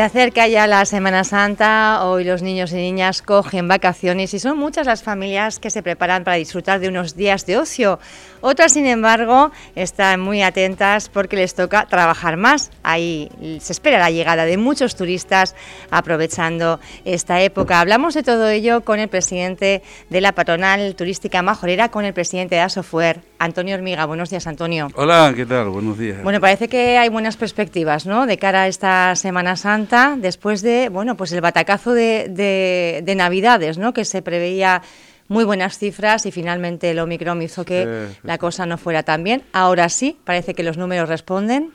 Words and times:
Se 0.00 0.04
acerca 0.04 0.48
ya 0.48 0.66
la 0.66 0.86
Semana 0.86 1.24
Santa, 1.24 2.06
hoy 2.06 2.24
los 2.24 2.40
niños 2.40 2.72
y 2.72 2.76
niñas 2.76 3.20
cogen 3.20 3.68
vacaciones 3.68 4.32
y 4.32 4.38
son 4.38 4.56
muchas 4.56 4.86
las 4.86 5.02
familias 5.02 5.58
que 5.58 5.68
se 5.68 5.82
preparan 5.82 6.24
para 6.24 6.38
disfrutar 6.38 6.80
de 6.80 6.88
unos 6.88 7.16
días 7.16 7.44
de 7.44 7.58
ocio. 7.58 7.98
Otras, 8.40 8.72
sin 8.72 8.86
embargo, 8.86 9.50
están 9.74 10.20
muy 10.20 10.40
atentas 10.40 11.10
porque 11.10 11.36
les 11.36 11.54
toca 11.54 11.84
trabajar 11.84 12.38
más. 12.38 12.70
Ahí 12.82 13.30
se 13.60 13.74
espera 13.74 13.98
la 13.98 14.10
llegada 14.10 14.46
de 14.46 14.56
muchos 14.56 14.96
turistas 14.96 15.54
aprovechando 15.90 16.80
esta 17.04 17.42
época. 17.42 17.78
Hablamos 17.78 18.14
de 18.14 18.22
todo 18.22 18.48
ello 18.48 18.80
con 18.80 19.00
el 19.00 19.08
presidente 19.08 19.82
de 20.08 20.20
la 20.22 20.32
patronal 20.32 20.94
turística 20.94 21.42
majorera, 21.42 21.90
con 21.90 22.06
el 22.06 22.14
presidente 22.14 22.54
de 22.54 22.62
Asofuer, 22.62 23.20
Antonio 23.38 23.74
Hormiga. 23.74 24.06
Buenos 24.06 24.30
días, 24.30 24.46
Antonio. 24.46 24.88
Hola, 24.94 25.34
¿qué 25.36 25.44
tal? 25.44 25.68
Buenos 25.68 25.98
días. 25.98 26.22
Bueno, 26.22 26.40
parece 26.40 26.68
que 26.68 26.96
hay 26.96 27.10
buenas 27.10 27.36
perspectivas, 27.36 28.06
¿no? 28.06 28.24
De 28.24 28.38
cara 28.38 28.62
a 28.62 28.66
esta 28.66 29.14
Semana 29.14 29.56
Santa 29.56 29.89
después 30.18 30.62
de, 30.62 30.88
bueno, 30.88 31.16
pues 31.16 31.32
el 31.32 31.40
batacazo 31.40 31.92
de, 31.92 33.12
Navidades, 33.16 33.78
¿no? 33.78 33.92
Que 33.92 34.04
se 34.04 34.22
preveía 34.22 34.82
muy 35.28 35.44
buenas 35.44 35.78
cifras 35.78 36.26
y 36.26 36.32
finalmente 36.32 36.90
el 36.90 36.98
Omicron 36.98 37.42
hizo 37.42 37.64
que 37.64 38.08
la 38.22 38.38
cosa 38.38 38.66
no 38.66 38.78
fuera 38.78 39.02
tan 39.02 39.24
bien. 39.24 39.42
Ahora 39.52 39.88
sí, 39.88 40.16
parece 40.24 40.54
que 40.54 40.62
los 40.62 40.76
números 40.76 41.08
responden. 41.08 41.70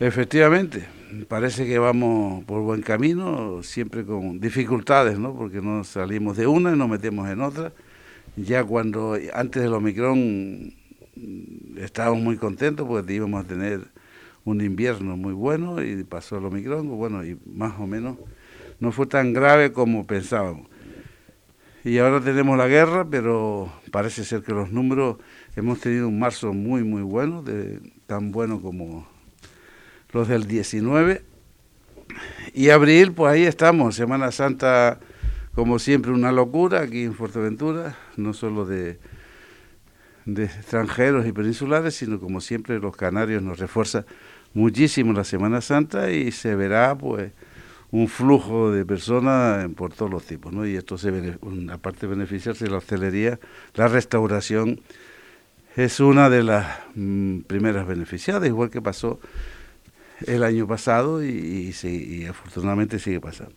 Efectivamente, 0.00 0.86
parece 1.28 1.66
que 1.66 1.78
vamos 1.78 2.44
por 2.44 2.62
buen 2.62 2.82
camino, 2.82 3.62
siempre 3.62 4.04
con 4.04 4.40
dificultades, 4.40 5.18
¿no? 5.18 5.34
Porque 5.34 5.60
no 5.60 5.84
salimos 5.84 6.36
de 6.36 6.46
una 6.46 6.72
y 6.72 6.76
nos 6.76 6.88
metemos 6.88 7.28
en 7.28 7.40
otra. 7.40 7.72
Ya 8.36 8.62
cuando 8.64 9.16
antes 9.32 9.62
del 9.62 9.72
Omicron 9.72 10.74
estábamos 11.78 12.22
muy 12.22 12.36
contentos 12.36 12.86
porque 12.86 13.14
íbamos 13.14 13.44
a 13.44 13.48
tener 13.48 13.80
un 14.46 14.60
invierno 14.60 15.16
muy 15.16 15.32
bueno 15.32 15.82
y 15.82 16.04
pasó 16.04 16.38
el 16.38 16.44
Omicron, 16.44 16.88
bueno, 16.88 17.24
y 17.24 17.36
más 17.44 17.78
o 17.80 17.86
menos 17.86 18.16
no 18.78 18.92
fue 18.92 19.06
tan 19.06 19.32
grave 19.32 19.72
como 19.72 20.06
pensábamos. 20.06 20.68
Y 21.84 21.98
ahora 21.98 22.20
tenemos 22.20 22.56
la 22.56 22.68
guerra, 22.68 23.06
pero 23.08 23.72
parece 23.90 24.24
ser 24.24 24.42
que 24.42 24.52
los 24.52 24.70
números, 24.70 25.16
hemos 25.56 25.80
tenido 25.80 26.06
un 26.08 26.18
marzo 26.18 26.52
muy, 26.52 26.84
muy 26.84 27.02
bueno, 27.02 27.42
de, 27.42 27.80
tan 28.06 28.30
bueno 28.30 28.62
como 28.62 29.08
los 30.12 30.28
del 30.28 30.46
19. 30.46 31.22
Y 32.54 32.70
abril, 32.70 33.12
pues 33.12 33.32
ahí 33.32 33.44
estamos, 33.44 33.96
Semana 33.96 34.30
Santa, 34.30 35.00
como 35.54 35.80
siempre, 35.80 36.12
una 36.12 36.30
locura 36.30 36.82
aquí 36.82 37.02
en 37.02 37.14
Fuerteventura, 37.14 37.96
no 38.16 38.32
solo 38.32 38.64
de, 38.64 39.00
de 40.24 40.44
extranjeros 40.44 41.26
y 41.26 41.32
peninsulares, 41.32 41.96
sino 41.96 42.20
como 42.20 42.40
siempre 42.40 42.78
los 42.78 42.96
canarios 42.96 43.42
nos 43.42 43.58
refuerzan 43.58 44.06
muchísimo 44.56 45.12
la 45.12 45.24
Semana 45.24 45.60
Santa 45.60 46.10
y 46.10 46.32
se 46.32 46.54
verá 46.54 46.96
pues 46.96 47.30
un 47.90 48.08
flujo 48.08 48.70
de 48.70 48.86
personas 48.86 49.68
por 49.76 49.92
todos 49.92 50.10
los 50.10 50.24
tipos, 50.24 50.52
¿no? 50.52 50.66
Y 50.66 50.76
esto 50.76 50.96
se 50.96 51.38
aparte 51.70 52.00
de 52.00 52.06
beneficiarse 52.14 52.64
de 52.64 52.70
la 52.70 52.78
hostelería, 52.78 53.38
la 53.74 53.86
restauración 53.86 54.80
es 55.76 56.00
una 56.00 56.30
de 56.30 56.42
las 56.42 56.66
mm, 56.94 57.40
primeras 57.40 57.86
beneficiadas, 57.86 58.48
igual 58.48 58.70
que 58.70 58.80
pasó 58.80 59.20
el 60.26 60.42
año 60.42 60.66
pasado 60.66 61.22
y, 61.22 61.74
y, 61.82 62.24
afortunadamente 62.24 62.98
sigue 62.98 63.20
pasando. 63.20 63.54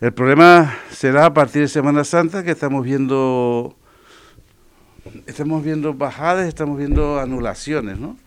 El 0.00 0.12
problema 0.12 0.76
será 0.90 1.24
a 1.24 1.32
partir 1.32 1.62
de 1.62 1.68
Semana 1.68 2.04
Santa 2.04 2.44
que 2.44 2.50
estamos 2.50 2.84
viendo 2.84 3.74
estamos 5.26 5.64
viendo 5.64 5.94
bajadas, 5.94 6.46
estamos 6.46 6.76
viendo 6.76 7.18
anulaciones, 7.18 7.98
¿no? 7.98 8.18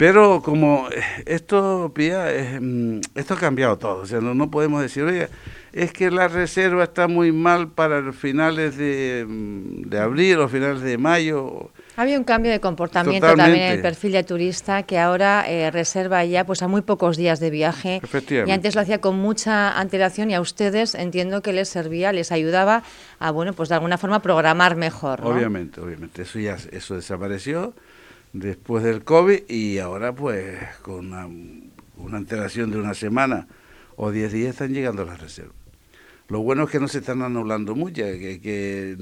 Pero 0.00 0.40
como 0.40 0.88
eh, 0.88 1.02
esto, 1.26 1.92
Pía, 1.94 2.24
mm, 2.58 3.00
esto 3.16 3.34
ha 3.34 3.36
cambiado 3.36 3.76
todo. 3.76 3.98
O 3.98 4.06
sea, 4.06 4.18
no, 4.22 4.50
podemos 4.50 4.80
decir, 4.80 5.02
oye, 5.02 5.28
es 5.74 5.92
que 5.92 6.10
la 6.10 6.26
reserva 6.26 6.84
está 6.84 7.06
muy 7.06 7.32
mal 7.32 7.68
para 7.68 8.10
finales 8.14 8.78
de, 8.78 9.26
mm, 9.28 9.90
de 9.90 9.98
abril 9.98 10.38
o 10.38 10.48
finales 10.48 10.80
de 10.80 10.96
mayo. 10.96 11.70
Había 11.96 12.16
un 12.16 12.24
cambio 12.24 12.50
de 12.50 12.60
comportamiento 12.60 13.26
también 13.36 13.60
en 13.60 13.72
el 13.72 13.82
perfil 13.82 14.12
de 14.12 14.24
turista 14.24 14.84
que 14.84 14.98
ahora 14.98 15.44
eh, 15.46 15.70
reserva 15.70 16.24
ya 16.24 16.46
pues 16.46 16.62
a 16.62 16.68
muy 16.68 16.80
pocos 16.80 17.18
días 17.18 17.38
de 17.38 17.50
viaje 17.50 18.00
y 18.46 18.50
antes 18.50 18.74
lo 18.74 18.80
hacía 18.80 19.02
con 19.02 19.18
mucha 19.18 19.78
antelación 19.78 20.30
y 20.30 20.34
a 20.34 20.40
ustedes 20.40 20.94
entiendo 20.94 21.42
que 21.42 21.52
les 21.52 21.68
servía, 21.68 22.10
les 22.14 22.32
ayudaba 22.32 22.84
a 23.18 23.30
bueno 23.32 23.52
pues 23.52 23.68
de 23.68 23.74
alguna 23.74 23.98
forma 23.98 24.22
programar 24.22 24.76
mejor. 24.76 25.20
Obviamente, 25.22 25.78
obviamente 25.78 26.22
eso 26.22 26.38
ya 26.38 26.56
eso 26.72 26.94
desapareció 26.94 27.74
después 28.32 28.84
del 28.84 29.02
COVID 29.04 29.48
y 29.48 29.78
ahora 29.78 30.14
pues 30.14 30.58
con 30.82 31.12
una, 31.12 31.28
una 31.96 32.16
antelación 32.16 32.70
de 32.70 32.78
una 32.78 32.94
semana 32.94 33.48
o 33.96 34.10
diez 34.10 34.32
días 34.32 34.50
están 34.50 34.72
llegando 34.72 35.04
las 35.04 35.20
reservas. 35.20 35.54
Lo 36.28 36.40
bueno 36.40 36.64
es 36.64 36.70
que 36.70 36.78
no 36.78 36.86
se 36.86 36.98
están 36.98 37.22
anulando 37.22 37.74
muchas, 37.74 38.16
que, 38.16 38.40
que, 38.40 38.96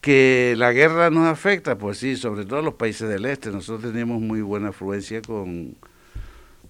que, 0.00 0.54
la 0.56 0.72
guerra 0.72 1.10
nos 1.10 1.26
afecta, 1.26 1.76
pues 1.76 1.98
sí, 1.98 2.16
sobre 2.16 2.44
todo 2.44 2.62
los 2.62 2.74
países 2.74 3.08
del 3.08 3.26
este. 3.26 3.50
Nosotros 3.50 3.92
tenemos 3.92 4.20
muy 4.20 4.42
buena 4.42 4.68
afluencia 4.68 5.20
con 5.22 5.76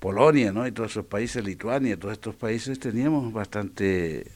Polonia, 0.00 0.50
¿no? 0.50 0.66
Y 0.66 0.72
todos 0.72 0.92
esos 0.92 1.04
países, 1.04 1.44
Lituania, 1.44 1.98
todos 1.98 2.14
estos 2.14 2.36
países 2.36 2.78
teníamos 2.78 3.34
bastante, 3.34 4.30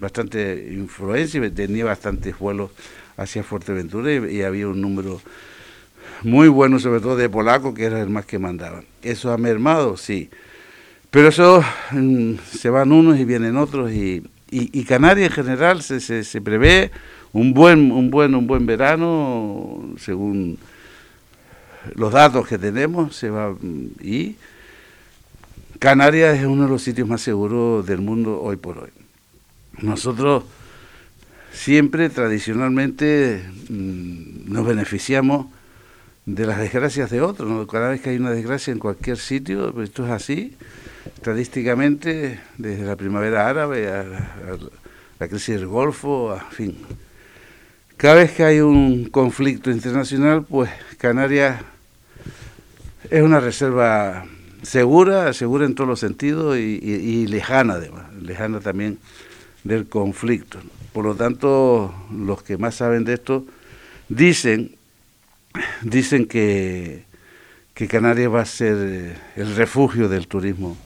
bastante 0.00 0.70
influencia 0.72 1.44
y 1.44 1.50
tenía 1.50 1.84
bastantes 1.84 2.38
vuelos 2.38 2.70
hacia 3.16 3.42
Fuerteventura 3.42 4.12
y, 4.12 4.42
había 4.42 4.68
un 4.68 4.80
número 4.80 5.20
muy 6.22 6.48
bueno, 6.48 6.78
sobre 6.78 7.00
todo 7.00 7.16
de 7.16 7.28
polacos, 7.28 7.74
que 7.74 7.84
era 7.84 8.00
el 8.00 8.08
más 8.08 8.26
que 8.26 8.38
mandaban. 8.38 8.84
¿Eso 9.02 9.32
ha 9.32 9.38
mermado? 9.38 9.96
Sí. 9.96 10.30
Pero 11.10 11.28
eso 11.28 11.62
mm, 11.92 12.34
se 12.50 12.70
van 12.70 12.92
unos 12.92 13.18
y 13.18 13.24
vienen 13.24 13.56
otros 13.56 13.92
y, 13.92 14.22
y, 14.50 14.84
Canarias 14.84 15.30
en 15.30 15.34
general 15.34 15.82
se, 15.82 16.00
se, 16.00 16.40
prevé 16.40 16.90
un 17.32 17.54
buen, 17.54 17.90
un 17.90 18.10
buen, 18.10 18.34
un 18.34 18.46
buen 18.46 18.66
verano 18.66 19.94
según 19.98 20.58
los 21.94 22.12
datos 22.12 22.46
que 22.46 22.56
tenemos 22.56 23.16
se 23.16 23.30
va 23.30 23.54
y 24.00 24.36
Canarias 25.78 26.38
es 26.38 26.46
uno 26.46 26.64
de 26.64 26.68
los 26.68 26.82
sitios 26.82 27.08
más 27.08 27.20
seguros 27.20 27.84
del 27.84 28.00
mundo 28.00 28.40
hoy 28.40 28.56
por 28.56 28.78
hoy. 28.78 28.90
Nosotros 29.82 30.44
siempre 31.54 32.10
tradicionalmente 32.10 33.42
mm, 33.68 34.52
nos 34.52 34.66
beneficiamos 34.66 35.46
de 36.26 36.46
las 36.46 36.58
desgracias 36.58 37.10
de 37.10 37.20
otros. 37.20 37.66
Cada 37.70 37.90
vez 37.90 38.00
que 38.00 38.10
hay 38.10 38.16
una 38.16 38.32
desgracia 38.32 38.72
en 38.72 38.78
cualquier 38.78 39.16
sitio, 39.16 39.72
pues 39.72 39.90
esto 39.90 40.04
es 40.04 40.10
así, 40.10 40.56
estadísticamente, 41.16 42.40
desde 42.58 42.84
la 42.84 42.96
primavera 42.96 43.48
árabe 43.48 43.88
a, 43.88 44.04
la 45.18 45.28
crisis 45.28 45.56
del 45.56 45.66
Golfo, 45.66 46.34
en 46.34 46.50
fin. 46.50 46.76
Cada 47.96 48.16
vez 48.16 48.32
que 48.32 48.42
hay 48.42 48.60
un 48.60 49.08
conflicto 49.08 49.70
internacional, 49.70 50.44
pues 50.44 50.70
Canarias 50.98 51.60
es 53.08 53.22
una 53.22 53.38
reserva 53.38 54.26
segura, 54.62 55.32
segura 55.32 55.66
en 55.66 55.74
todos 55.76 55.88
los 55.88 56.00
sentidos 56.00 56.58
y 56.58 57.26
lejana 57.28 57.74
además, 57.74 58.12
lejana 58.20 58.60
también 58.60 58.98
del 59.62 59.86
conflicto. 59.86 60.58
Por 60.94 61.04
lo 61.04 61.16
tanto, 61.16 61.92
los 62.12 62.44
que 62.44 62.56
más 62.56 62.76
saben 62.76 63.02
de 63.02 63.14
esto 63.14 63.44
dicen, 64.08 64.76
dicen 65.82 66.26
que, 66.26 67.02
que 67.74 67.88
Canarias 67.88 68.32
va 68.32 68.42
a 68.42 68.46
ser 68.46 68.76
eh, 68.78 69.16
el 69.34 69.56
refugio 69.56 70.08
del 70.08 70.28
turismo 70.28 70.76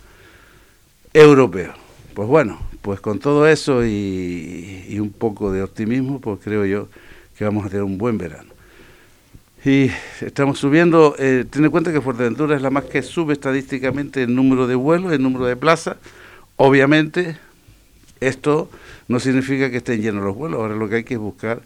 europeo. 1.12 1.75
Pues 2.15 2.27
bueno, 2.27 2.59
pues 2.81 3.00
con 3.00 3.19
todo 3.19 3.47
eso 3.47 3.85
y, 3.85 4.97
un 4.99 5.11
poco 5.11 5.53
de 5.53 5.62
optimismo, 5.62 6.23
pues 6.23 6.41
creo 6.43 6.65
yo 6.65 6.88
que 7.37 7.44
vamos 7.44 7.67
a 7.67 7.69
tener 7.69 7.85
un 7.85 7.99
buen 7.99 8.17
verano. 8.17 8.49
Y 9.62 9.91
estamos 10.23 10.59
subiendo, 10.59 11.17
eh, 11.19 11.44
ten 11.50 11.67
en 11.67 11.71
cuenta 11.71 11.93
que 11.93 12.00
Fuerteventura 12.00 12.56
es 12.56 12.62
la 12.62 12.71
más 12.71 12.85
que 12.85 13.03
sube 13.03 13.35
estadísticamente 13.35 14.23
el 14.23 14.35
número 14.35 14.67
de 14.67 14.75
vuelos, 14.75 15.12
el 15.12 15.23
número 15.23 15.44
de 15.44 15.56
plazas. 15.56 15.99
Obviamente, 16.56 17.37
esto 18.20 18.70
no 19.09 19.20
significa 19.20 19.70
que 19.70 19.79
estén 19.79 20.03
llenos 20.03 20.25
los 20.25 20.37
vuelos, 20.37 20.61
ahora 20.61 20.75
lo 20.75 20.88
que 20.88 20.97
hay 20.97 21.05
que 21.05 21.15
es 21.15 21.20
buscar 21.20 21.62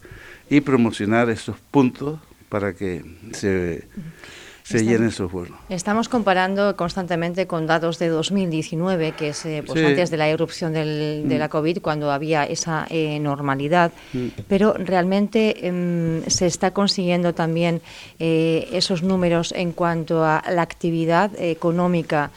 y 0.49 0.61
promocionar 0.61 1.29
esos 1.29 1.57
puntos 1.71 2.19
para 2.49 2.73
que 2.73 3.03
se, 3.31 3.87
se 4.63 4.83
llenen 4.83 5.07
esos 5.07 5.31
vuelos. 5.31 5.57
Estamos 5.69 6.07
comparando 6.07 6.75
constantemente 6.75 7.47
con 7.47 7.67
datos 7.67 7.99
de 7.99 8.07
2019, 8.07 9.13
que 9.13 9.29
es 9.29 9.45
eh, 9.45 9.63
pues 9.65 9.83
antes 9.83 10.09
de 10.09 10.17
la 10.17 10.29
erupción 10.29 10.73
del, 10.73 11.27
de 11.27 11.37
la 11.37 11.47
mm. 11.47 11.49
COVID, 11.49 11.81
cuando 11.81 12.11
había 12.11 12.45
esa 12.45 12.85
eh, 12.89 13.19
normalidad, 13.19 13.91
mm. 14.13 14.27
pero 14.47 14.73
realmente 14.73 15.67
em, 15.67 16.23
se 16.27 16.45
está 16.45 16.71
consiguiendo 16.71 17.33
también 17.33 17.81
eh, 18.19 18.69
esos 18.71 19.03
números 19.03 19.53
en 19.55 19.71
cuanto 19.73 20.23
a 20.23 20.43
la 20.49 20.61
actividad 20.61 21.31
económica 21.39 22.31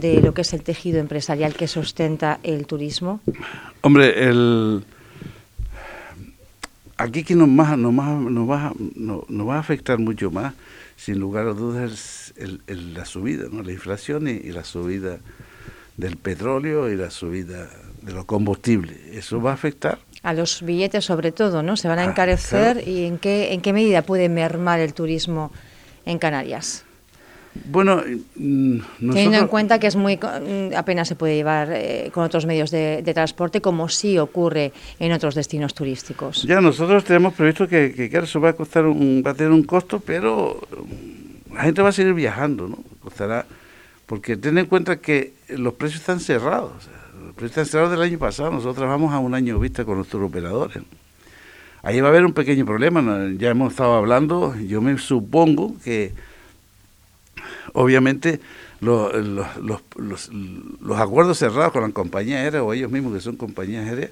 de 0.00 0.20
lo 0.20 0.34
que 0.34 0.42
es 0.42 0.52
el 0.52 0.62
tejido 0.62 0.98
empresarial 0.98 1.54
que 1.54 1.68
sustenta 1.68 2.40
el 2.42 2.66
turismo? 2.66 3.20
Hombre, 3.82 4.28
el 4.28 4.84
aquí 7.00 7.24
que 7.24 7.34
nos, 7.34 7.48
más, 7.48 7.78
nos, 7.78 7.92
más, 7.92 8.20
nos, 8.20 8.48
va, 8.48 8.72
nos, 8.96 9.48
va 9.48 9.56
a 9.56 9.58
afectar 9.58 9.98
mucho 9.98 10.30
más 10.30 10.54
sin 10.96 11.18
lugar 11.18 11.46
a 11.46 11.54
dudas, 11.54 12.34
es 12.36 12.78
la 12.78 13.06
subida, 13.06 13.46
¿no? 13.50 13.62
la 13.62 13.72
inflación 13.72 14.28
y, 14.28 14.52
la 14.52 14.64
subida 14.64 15.18
del 15.96 16.18
petróleo 16.18 16.90
y 16.90 16.96
la 16.96 17.10
subida 17.10 17.70
de 18.02 18.12
los 18.12 18.26
combustibles. 18.26 18.98
Eso 19.12 19.40
va 19.40 19.52
a 19.52 19.54
afectar. 19.54 19.98
A 20.22 20.34
los 20.34 20.60
billetes 20.62 21.06
sobre 21.06 21.32
todo, 21.32 21.62
¿no? 21.62 21.78
Se 21.78 21.88
van 21.88 22.00
a 22.00 22.02
ah, 22.02 22.10
encarecer 22.10 22.86
y 22.86 23.06
en 23.06 23.16
qué, 23.16 23.54
en 23.54 23.62
qué 23.62 23.72
medida 23.72 24.02
puede 24.02 24.28
mermar 24.28 24.80
el 24.80 24.92
turismo 24.92 25.50
en 26.04 26.18
Canarias. 26.18 26.84
Bueno, 27.54 28.02
mm, 28.36 28.78
teniendo 28.98 29.38
en 29.38 29.48
cuenta 29.48 29.80
que 29.80 29.88
es 29.88 29.96
muy 29.96 30.16
mm, 30.16 30.76
apenas 30.76 31.08
se 31.08 31.16
puede 31.16 31.34
llevar 31.34 31.68
eh, 31.72 32.10
con 32.14 32.22
otros 32.24 32.46
medios 32.46 32.70
de, 32.70 33.02
transporte, 33.12 33.60
como 33.60 33.88
sí 33.88 34.18
ocurre 34.18 34.72
en 35.00 35.12
otros 35.12 35.34
destinos 35.34 35.74
turísticos. 35.74 36.44
Ya 36.44 36.60
nosotros 36.60 37.04
tenemos 37.04 37.34
previsto 37.34 37.66
que, 37.66 37.92
que 37.92 38.08
claro, 38.08 38.24
eso 38.24 38.40
va 38.40 38.50
a 38.50 38.52
costar 38.52 38.86
un, 38.86 39.22
va 39.26 39.32
a 39.32 39.34
tener 39.34 39.52
un 39.52 39.64
costo, 39.64 39.98
pero 39.98 40.60
mm, 40.70 41.54
la 41.54 41.62
gente 41.62 41.82
va 41.82 41.88
a 41.88 41.92
seguir 41.92 42.14
viajando, 42.14 42.68
¿no? 42.68 42.78
Costará, 43.02 43.46
porque 44.06 44.36
ten 44.36 44.56
en 44.58 44.66
cuenta 44.66 45.00
que 45.00 45.32
los 45.48 45.74
precios 45.74 46.00
están 46.00 46.20
cerrados. 46.20 46.72
los 47.26 47.34
precios 47.34 47.50
están 47.50 47.66
cerrados 47.66 47.90
del 47.90 48.02
año 48.02 48.18
pasado. 48.18 48.52
Nosotros 48.52 48.88
vamos 48.88 49.12
a 49.12 49.18
un 49.18 49.34
año 49.34 49.58
vista 49.58 49.84
con 49.84 49.96
nuestros 49.96 50.22
operadores. 50.22 50.82
Ahí 51.82 52.00
va 52.00 52.08
a 52.08 52.10
haber 52.10 52.24
un 52.24 52.32
pequeño 52.32 52.64
problema. 52.64 53.28
Ya 53.38 53.50
hemos 53.50 53.72
estado 53.72 53.94
hablando. 53.94 54.54
Yo 54.56 54.80
me 54.80 54.98
supongo 54.98 55.74
que 55.82 56.12
obviamente 57.72 58.40
los, 58.80 60.30
acuerdos 60.96 61.38
cerrados 61.38 61.72
con 61.72 61.82
la 61.82 61.90
compañía 61.90 62.38
aérea 62.38 62.62
o 62.62 62.72
ellos 62.72 62.90
mismos 62.90 63.14
que 63.14 63.20
son 63.20 63.36
compañías 63.36 63.86
aéreas, 63.86 64.10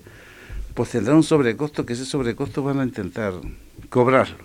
pues 0.74 0.90
tendrán 0.90 1.16
un 1.16 1.22
sobrecosto 1.22 1.84
que 1.84 1.94
ese 1.94 2.04
sobrecosto 2.04 2.62
van 2.62 2.80
a 2.80 2.84
intentar 2.84 3.34
cobrarlo. 3.88 4.36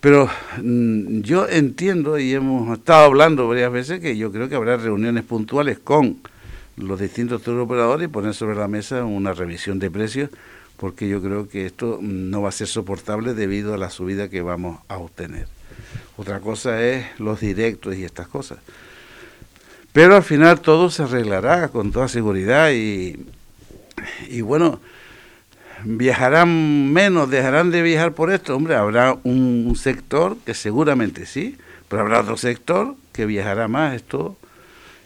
Pero 0.00 0.30
mm, 0.62 1.20
yo 1.22 1.48
entiendo 1.48 2.18
y 2.18 2.32
hemos 2.32 2.78
estado 2.78 3.04
hablando 3.04 3.48
varias 3.48 3.72
veces 3.72 4.00
que 4.00 4.16
yo 4.16 4.30
creo 4.30 4.48
que 4.48 4.54
habrá 4.54 4.76
reuniones 4.76 5.24
puntuales 5.24 5.78
con 5.78 6.18
los 6.76 7.00
distintos 7.00 7.46
operadores 7.48 8.08
y 8.08 8.08
poner 8.08 8.34
sobre 8.34 8.54
la 8.54 8.68
mesa 8.68 9.04
una 9.04 9.32
revisión 9.32 9.80
de 9.80 9.90
precios 9.90 10.30
porque 10.76 11.08
yo 11.08 11.20
creo 11.20 11.48
que 11.48 11.66
esto 11.66 11.98
no 12.00 12.40
va 12.40 12.50
a 12.50 12.52
ser 12.52 12.68
soportable 12.68 13.34
debido 13.34 13.74
a 13.74 13.78
la 13.78 13.90
subida 13.90 14.30
que 14.30 14.42
vamos 14.42 14.78
a 14.86 14.98
obtener. 14.98 15.57
Otra 16.16 16.40
cosa 16.40 16.82
es 16.82 17.06
los 17.20 17.40
directos 17.40 17.96
y 17.96 18.04
estas 18.04 18.28
cosas. 18.28 18.58
Pero 19.92 20.16
al 20.16 20.22
final 20.22 20.60
todo 20.60 20.90
se 20.90 21.04
arreglará 21.04 21.68
con 21.68 21.92
toda 21.92 22.08
seguridad 22.08 22.70
y, 22.72 23.26
y 24.28 24.40
bueno, 24.42 24.80
viajarán 25.84 26.92
menos, 26.92 27.30
dejarán 27.30 27.70
de 27.70 27.82
viajar 27.82 28.12
por 28.12 28.32
esto. 28.32 28.56
Hombre, 28.56 28.74
habrá 28.74 29.16
un, 29.24 29.74
sector 29.76 30.36
que 30.44 30.54
seguramente 30.54 31.26
sí, 31.26 31.56
pero 31.88 32.02
habrá 32.02 32.20
otro 32.20 32.36
sector 32.36 32.96
que 33.12 33.26
viajará 33.26 33.68
más 33.68 33.94
esto 33.94 34.36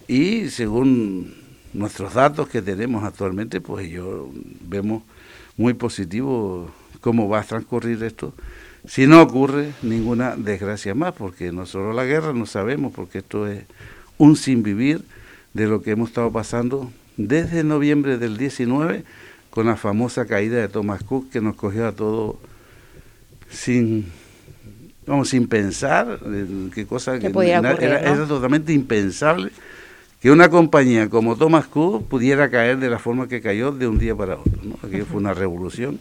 y 0.09 0.49
según 0.49 1.35
nuestros 1.73 2.15
datos 2.15 2.49
que 2.49 2.63
tenemos 2.63 3.05
actualmente, 3.05 3.61
pues 3.61 3.89
yo 3.91 4.31
vemos 4.63 5.03
muy 5.57 5.75
positivo 5.75 6.71
cómo 7.01 7.29
va 7.29 7.41
a 7.41 7.45
transcurrir 7.45 8.03
esto 8.03 8.35
si 8.87 9.07
no 9.07 9.23
ocurre 9.23 9.73
ninguna 9.83 10.37
desgracia 10.37 10.95
más, 10.95 11.15
porque 11.15 11.53
no 11.53 11.67
solo 11.67 11.93
la 11.93 12.05
guerra, 12.05 12.33
no 12.33 12.47
sabemos, 12.47 12.93
porque 12.93 13.19
esto 13.19 13.47
es 13.47 13.65
un 14.19 14.37
sinvivir 14.37 15.03
de 15.55 15.67
lo 15.67 15.83
que 15.83 15.93
hemos 15.93 16.09
estado 16.09 16.33
pasando 16.33 16.91
desde 17.17 17.63
noviembre 17.65 18.19
del 18.19 18.37
19 18.37 19.05
con 19.51 19.67
la 19.67 19.77
famosa 19.77 20.27
caída 20.27 20.59
de 20.59 20.69
Thomas 20.69 21.03
Cook 21.05 21.31
que 21.31 21.41
nos 21.41 21.57
cogió 21.57 21.87
a 21.87 21.93
todos 21.93 22.37
sin 23.51 24.07
vamos 25.07 25.29
sin 25.29 25.47
pensar 25.47 26.21
qué 26.75 26.87
cosa 26.87 27.19
que 27.19 27.27
era, 27.27 28.27
totalmente 28.27 28.73
impensable 28.73 29.51
que 30.21 30.31
una 30.31 30.49
compañía 30.49 31.11
como 31.11 31.37
Thomas 31.37 31.67
Cook 31.67 32.09
pudiera 32.09 32.51
caer 32.51 32.79
de 32.79 32.89
la 32.89 32.99
forma 32.99 33.29
que 33.29 33.43
cayó 33.43 33.73
de 33.73 33.87
un 33.87 33.99
día 33.99 34.17
para 34.17 34.37
otro 34.37 34.59
¿no? 34.63 34.79
aquello 34.83 35.05
fue 35.05 35.19
una 35.19 35.35
revolución 35.35 35.99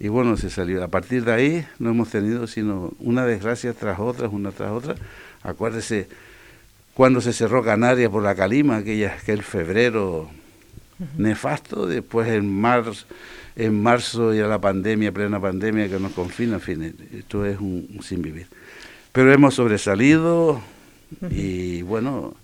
y 0.00 0.08
bueno, 0.08 0.36
se 0.36 0.50
salió. 0.50 0.82
A 0.84 0.88
partir 0.88 1.24
de 1.24 1.32
ahí 1.32 1.66
no 1.78 1.90
hemos 1.90 2.10
tenido 2.10 2.46
sino 2.46 2.92
una 3.00 3.26
desgracia 3.26 3.72
tras 3.72 3.98
otra, 3.98 4.28
una 4.28 4.52
tras 4.52 4.70
otra. 4.70 4.94
Acuérdese 5.42 6.08
cuando 6.94 7.20
se 7.20 7.32
cerró 7.32 7.62
Canarias 7.62 8.10
por 8.10 8.22
la 8.22 8.34
Calima, 8.34 8.78
aquella, 8.78 9.14
aquel 9.14 9.42
febrero 9.42 10.28
nefasto, 11.16 11.86
después 11.86 12.28
en 12.28 12.48
marzo, 12.60 13.06
en 13.54 13.80
marzo 13.80 14.34
ya 14.34 14.48
la 14.48 14.60
pandemia, 14.60 15.12
plena 15.12 15.40
pandemia 15.40 15.88
que 15.88 16.00
nos 16.00 16.12
confina, 16.12 16.54
en 16.54 16.60
fin, 16.60 16.96
esto 17.16 17.46
es 17.46 17.58
un, 17.60 18.00
sin 18.02 18.20
vivir. 18.20 18.48
Pero 19.12 19.32
hemos 19.32 19.54
sobresalido 19.54 20.60
y 21.30 21.82
bueno, 21.82 22.34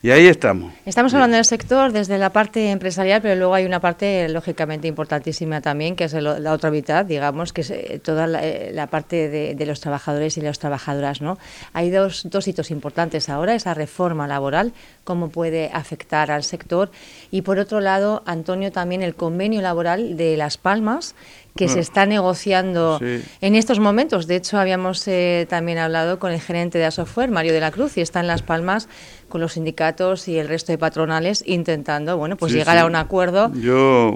y 0.00 0.10
ahí 0.10 0.26
estamos. 0.26 0.72
Estamos 0.86 1.12
hablando 1.14 1.36
del 1.36 1.44
sector 1.44 1.92
desde 1.92 2.18
la 2.18 2.30
parte 2.30 2.70
empresarial, 2.70 3.20
pero 3.20 3.34
luego 3.34 3.54
hay 3.54 3.64
una 3.64 3.80
parte 3.80 4.28
lógicamente 4.28 4.86
importantísima 4.86 5.60
también, 5.60 5.96
que 5.96 6.04
es 6.04 6.12
la 6.12 6.52
otra 6.52 6.70
mitad, 6.70 7.04
digamos, 7.04 7.52
que 7.52 7.62
es 7.62 7.70
eh, 7.70 8.00
toda 8.02 8.26
eh, 8.40 8.70
la, 8.72 8.86
parte 8.86 9.28
de, 9.28 9.66
los 9.66 9.80
trabajadores 9.80 10.36
y 10.36 10.40
las 10.40 10.58
trabajadoras. 10.58 11.20
¿no? 11.20 11.38
Hay 11.72 11.90
dos, 11.90 12.28
dos 12.30 12.46
hitos 12.46 12.70
importantes 12.70 13.28
ahora, 13.28 13.54
esa 13.54 13.74
reforma 13.74 14.28
laboral, 14.28 14.72
cómo 15.04 15.30
puede 15.30 15.70
afectar 15.72 16.30
al 16.30 16.44
sector, 16.44 16.90
y 17.30 17.42
por 17.42 17.58
otro 17.58 17.80
lado, 17.80 18.22
Antonio, 18.24 18.70
también 18.70 19.02
el 19.02 19.14
convenio 19.14 19.62
laboral 19.62 20.16
de 20.16 20.36
Las 20.36 20.58
Palmas, 20.58 21.14
que 21.58 21.68
se 21.68 21.80
está 21.80 22.06
negociando 22.06 23.00
en 23.02 23.54
estos 23.56 23.80
momentos. 23.80 24.28
De 24.28 24.36
hecho, 24.36 24.58
habíamos 24.58 25.06
eh, 25.08 25.44
también 25.50 25.78
hablado 25.78 26.20
con 26.20 26.30
el 26.30 26.40
gerente 26.40 26.78
de 26.78 26.84
Asoftware, 26.84 27.30
Mario 27.30 27.52
de 27.52 27.60
la 27.60 27.72
Cruz, 27.72 27.96
y 27.96 28.00
está 28.00 28.20
en 28.20 28.28
Las 28.28 28.42
Palmas 28.42 28.88
con 29.28 29.40
los 29.40 29.54
sindicatos 29.54 30.28
y 30.28 30.38
el 30.38 30.48
resto 30.48 30.72
de 30.72 30.78
patronales 30.78 31.42
intentando, 31.46 32.16
bueno, 32.16 32.36
pues 32.36 32.52
llegar 32.52 32.78
a 32.78 32.86
un 32.86 32.96
acuerdo 32.96 33.52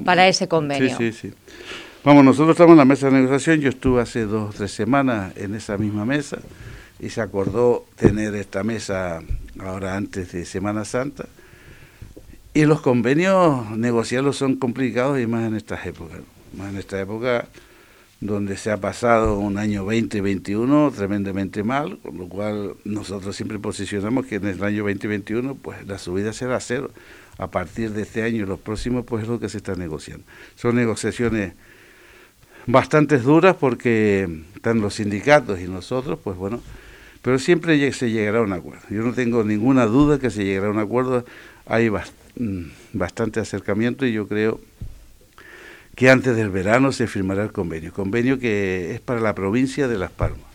para 0.05 0.29
ese 0.29 0.49
convenio. 0.49 0.97
Sí, 0.97 1.13
sí, 1.13 1.29
sí. 1.31 1.35
Vamos, 2.05 2.25
nosotros 2.25 2.55
estamos 2.55 2.73
en 2.73 2.79
la 2.79 2.85
mesa 2.85 3.07
de 3.07 3.13
negociación. 3.13 3.61
Yo 3.61 3.69
estuve 3.69 4.03
hace 4.03 4.27
dos 4.27 4.51
o 4.51 4.57
tres 4.57 4.73
semanas 4.73 5.37
en 5.37 5.55
esa 5.55 5.79
misma 5.79 6.05
mesa 6.05 6.39
y 6.99 7.11
se 7.11 7.21
acordó 7.21 7.85
tener 7.97 8.35
esta 8.35 8.65
mesa 8.65 9.21
ahora 9.61 9.97
antes 9.97 10.33
de 10.33 10.45
Semana 10.45 10.85
Santa. 10.85 11.27
Y 12.55 12.65
los 12.65 12.81
convenios 12.81 13.71
negociarlos 13.71 14.37
son 14.37 14.57
complicados 14.57 15.21
y 15.21 15.27
más 15.27 15.47
en 15.47 15.55
estas 15.55 15.87
épocas 15.87 16.21
más 16.57 16.71
en 16.71 16.79
esta 16.79 17.01
época 17.01 17.47
donde 18.23 18.57
se 18.57 18.71
ha 18.71 18.77
pasado 18.77 19.37
un 19.37 19.59
año 19.59 19.83
2021 19.83 20.93
tremendamente 20.95 21.65
mal, 21.65 21.99
con 21.99 22.19
lo 22.19 22.29
cual 22.29 22.77
nosotros 22.85 23.35
siempre 23.35 23.59
posicionamos 23.59 24.27
que 24.27 24.37
en 24.37 24.47
el 24.47 24.63
año 24.63 24.85
2021 24.85 25.57
pues 25.57 25.85
la 25.89 25.99
subida 25.99 26.33
será 26.33 26.61
cero. 26.61 26.91
A 27.39 27.51
partir 27.51 27.91
de 27.91 28.03
este 28.03 28.23
año 28.23 28.45
y 28.45 28.47
los 28.47 28.61
próximos 28.61 29.05
pues 29.05 29.25
es 29.25 29.29
lo 29.29 29.41
que 29.41 29.49
se 29.49 29.57
está 29.57 29.75
negociando. 29.75 30.25
Son 30.55 30.77
negociaciones 30.77 31.55
bastante 32.67 33.19
duras 33.19 33.57
porque 33.59 34.29
están 34.55 34.81
los 34.81 34.95
sindicatos 34.95 35.59
y 35.59 35.65
nosotros, 35.65 36.21
pues 36.23 36.37
bueno, 36.37 36.63
pero 37.23 37.41
siempre 37.41 37.93
se 37.93 38.13
llegará 38.13 38.39
a 38.39 38.43
un 38.43 38.53
acuerdo. 38.53 38.83
Yo 38.89 39.03
no 39.03 39.15
tengo 39.15 39.43
ninguna 39.43 39.87
duda 39.87 40.21
que 40.21 40.31
se 40.31 40.45
llegará 40.45 40.69
a 40.69 40.71
un 40.71 40.79
acuerdo. 40.79 41.25
Hay 41.67 41.91
mm, 41.91 42.63
bastante 42.93 43.41
acercamiento 43.41 44.07
y 44.07 44.13
yo 44.13 44.29
creo 44.29 44.61
que 45.95 46.11
antes 46.11 46.37
del 46.37 46.51
verano 46.51 46.93
se 46.93 47.07
firmará 47.07 47.43
el 47.43 47.53
convenio, 47.53 47.93
convenio 47.93 48.39
que 48.39 48.95
es 48.95 49.01
para 49.01 49.21
la 49.21 49.35
provincia 49.35 49.89
de 49.89 49.99
Las 49.99 50.11
Palmas. 50.11 50.53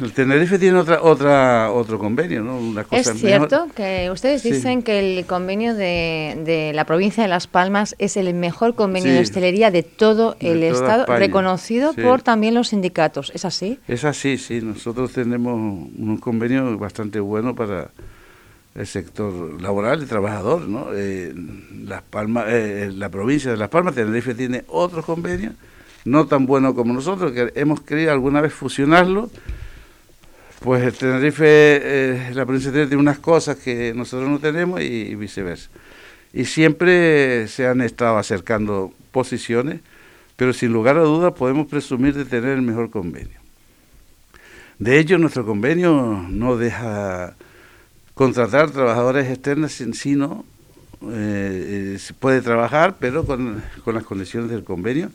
El 0.00 0.12
Tenerife 0.12 0.58
tiene 0.58 0.78
otra, 0.78 1.02
otra, 1.02 1.70
otro 1.72 1.98
convenio, 1.98 2.42
¿no? 2.42 2.58
Una 2.58 2.84
cosa 2.84 3.12
es 3.12 3.20
cierto 3.20 3.68
que 3.76 4.10
ustedes 4.10 4.42
dicen 4.42 4.82
que 4.82 5.18
el 5.18 5.26
convenio 5.26 5.74
de, 5.74 6.72
la 6.74 6.84
provincia 6.84 7.22
de 7.22 7.28
Las 7.28 7.46
Palmas 7.46 7.94
es 7.98 8.16
el 8.16 8.32
mejor 8.32 8.74
convenio 8.74 9.12
de 9.12 9.20
hostelería 9.20 9.70
de 9.70 9.82
todo 9.82 10.36
el 10.40 10.62
Estado, 10.62 11.04
reconocido 11.04 11.92
por 11.92 12.22
también 12.22 12.54
los 12.54 12.68
sindicatos. 12.68 13.30
¿Es 13.34 13.44
así? 13.44 13.78
Es 13.88 14.04
así, 14.04 14.38
sí. 14.38 14.60
Nosotros 14.62 15.12
tenemos 15.12 15.54
un 15.54 16.16
convenio 16.18 16.78
bastante 16.78 17.20
bueno 17.20 17.54
para 17.54 17.90
el 18.74 18.86
sector 18.86 19.60
laboral 19.60 20.02
y 20.02 20.06
trabajador, 20.06 20.62
¿no? 20.62 20.88
Eh, 20.94 21.34
Las 21.84 22.02
Palmas, 22.02 22.46
eh, 22.48 22.90
la 22.94 23.08
provincia 23.08 23.50
de 23.50 23.56
Las 23.56 23.68
Palmas, 23.68 23.94
Tenerife 23.94 24.34
tiene 24.34 24.64
otros 24.68 25.04
convenios, 25.04 25.54
no 26.04 26.26
tan 26.26 26.46
buenos 26.46 26.74
como 26.74 26.92
nosotros, 26.92 27.32
que 27.32 27.52
hemos 27.56 27.80
querido 27.80 28.12
alguna 28.12 28.40
vez 28.40 28.52
fusionarlo, 28.52 29.30
pues 30.60 30.96
Tenerife, 30.98 31.46
eh, 31.46 32.30
la 32.34 32.44
provincia 32.44 32.70
de 32.70 32.74
Tenerife 32.74 32.90
tiene 32.90 33.00
unas 33.00 33.18
cosas 33.18 33.56
que 33.56 33.92
nosotros 33.94 34.28
no 34.28 34.38
tenemos 34.38 34.80
y, 34.80 35.14
viceversa. 35.14 35.68
Y 36.32 36.44
siempre 36.44 37.48
se 37.48 37.66
han 37.66 37.80
estado 37.80 38.18
acercando 38.18 38.92
posiciones, 39.10 39.80
pero 40.36 40.52
sin 40.52 40.72
lugar 40.72 40.96
a 40.96 41.02
dudas 41.02 41.32
podemos 41.32 41.66
presumir 41.66 42.14
de 42.14 42.24
tener 42.24 42.50
el 42.50 42.62
mejor 42.62 42.90
convenio. 42.90 43.40
De 44.78 44.98
hecho, 44.98 45.18
nuestro 45.18 45.44
convenio 45.44 46.24
no 46.28 46.56
deja 46.56 47.34
contratar 48.20 48.70
trabajadores 48.70 49.30
externos, 49.30 49.72
sino 49.72 50.44
eh, 51.10 51.96
se 51.98 52.12
puede 52.12 52.42
trabajar, 52.42 52.96
pero 53.00 53.24
con, 53.24 53.62
las 53.86 54.04
condiciones 54.04 54.50
del 54.50 54.62
convenio, 54.62 55.08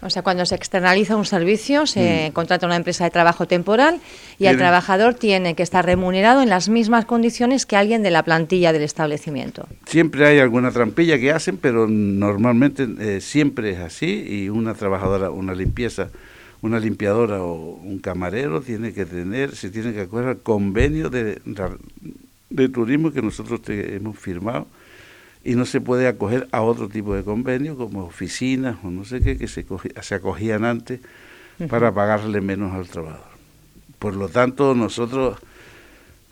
O 0.00 0.08
sea, 0.08 0.22
cuando 0.22 0.46
se 0.46 0.54
externaliza 0.54 1.16
un 1.16 1.26
servicio, 1.26 1.84
se 1.84 2.30
mm. 2.30 2.32
contrata 2.32 2.64
una 2.64 2.76
empresa 2.76 3.04
de 3.04 3.10
trabajo 3.10 3.46
temporal 3.46 4.00
y 4.38 4.46
el 4.46 4.56
trabajador 4.56 5.12
tiene 5.12 5.54
que 5.54 5.62
estar 5.62 5.84
remunerado 5.84 6.40
en 6.40 6.48
las 6.48 6.70
mismas 6.70 7.04
condiciones 7.04 7.66
que 7.66 7.76
alguien 7.76 8.02
de 8.02 8.10
la 8.10 8.22
plantilla 8.22 8.72
del 8.72 8.84
establecimiento. 8.84 9.68
Siempre 9.84 10.26
hay 10.26 10.38
alguna 10.38 10.70
trampilla 10.70 11.18
que 11.18 11.32
hacen, 11.32 11.58
pero 11.58 11.86
normalmente 11.86 12.88
eh, 12.98 13.20
siempre 13.20 13.72
es 13.72 13.80
así 13.80 14.24
y 14.26 14.48
una 14.48 14.72
trabajadora, 14.72 15.28
una 15.28 15.54
limpieza, 15.54 16.08
una 16.62 16.80
limpiadora 16.80 17.42
o 17.42 17.52
un 17.52 17.98
camarero 17.98 18.62
tiene 18.62 18.94
que 18.94 19.04
tener, 19.04 19.54
se 19.54 19.68
tiene 19.68 19.92
que 19.92 20.00
acordar 20.00 20.38
convenio 20.38 21.10
de, 21.10 21.24
de 21.34 21.42
turismo 22.72 23.12
que 23.12 23.22
nosotros 23.22 23.60
hemos 23.68 24.18
firmado 24.18 24.66
y 25.44 25.54
no 25.54 25.64
se 25.64 25.80
puede 25.80 26.08
acoger 26.08 26.48
a 26.50 26.62
otro 26.62 26.88
tipo 26.88 27.14
de 27.14 27.22
convenio 27.22 27.76
como 27.76 28.04
oficinas 28.04 28.76
o 28.82 28.90
no 28.90 29.04
sé 29.04 29.20
qué 29.20 29.38
que 29.38 29.46
se, 29.46 29.64
se 30.02 30.14
acogían 30.14 30.64
antes 30.64 31.00
para 31.68 31.92
pagarle 31.92 32.40
menos 32.40 32.74
al 32.74 32.88
trabajador. 32.88 33.36
Por 33.98 34.14
lo 34.14 34.28
tanto, 34.28 34.74
nosotros, 34.74 35.38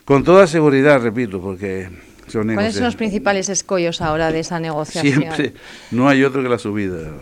con 0.04 0.25
toda 0.25 0.47
seguridad, 0.47 1.00
repito, 1.00 1.40
porque 1.40 1.88
son 2.28 2.52
¿Cuáles 2.54 2.75
son 2.75 2.85
los 2.85 2.97
principales 2.97 3.49
escollos 3.49 4.00
ahora 4.00 4.33
de 4.33 4.40
esa 4.40 4.61
negociación? 4.61 5.14
Siempre, 5.14 5.54
no 5.90 6.09
hay 6.09 6.25
otro 6.25 6.42
que 6.42 6.49
la 6.49 6.59
subida. 6.59 7.12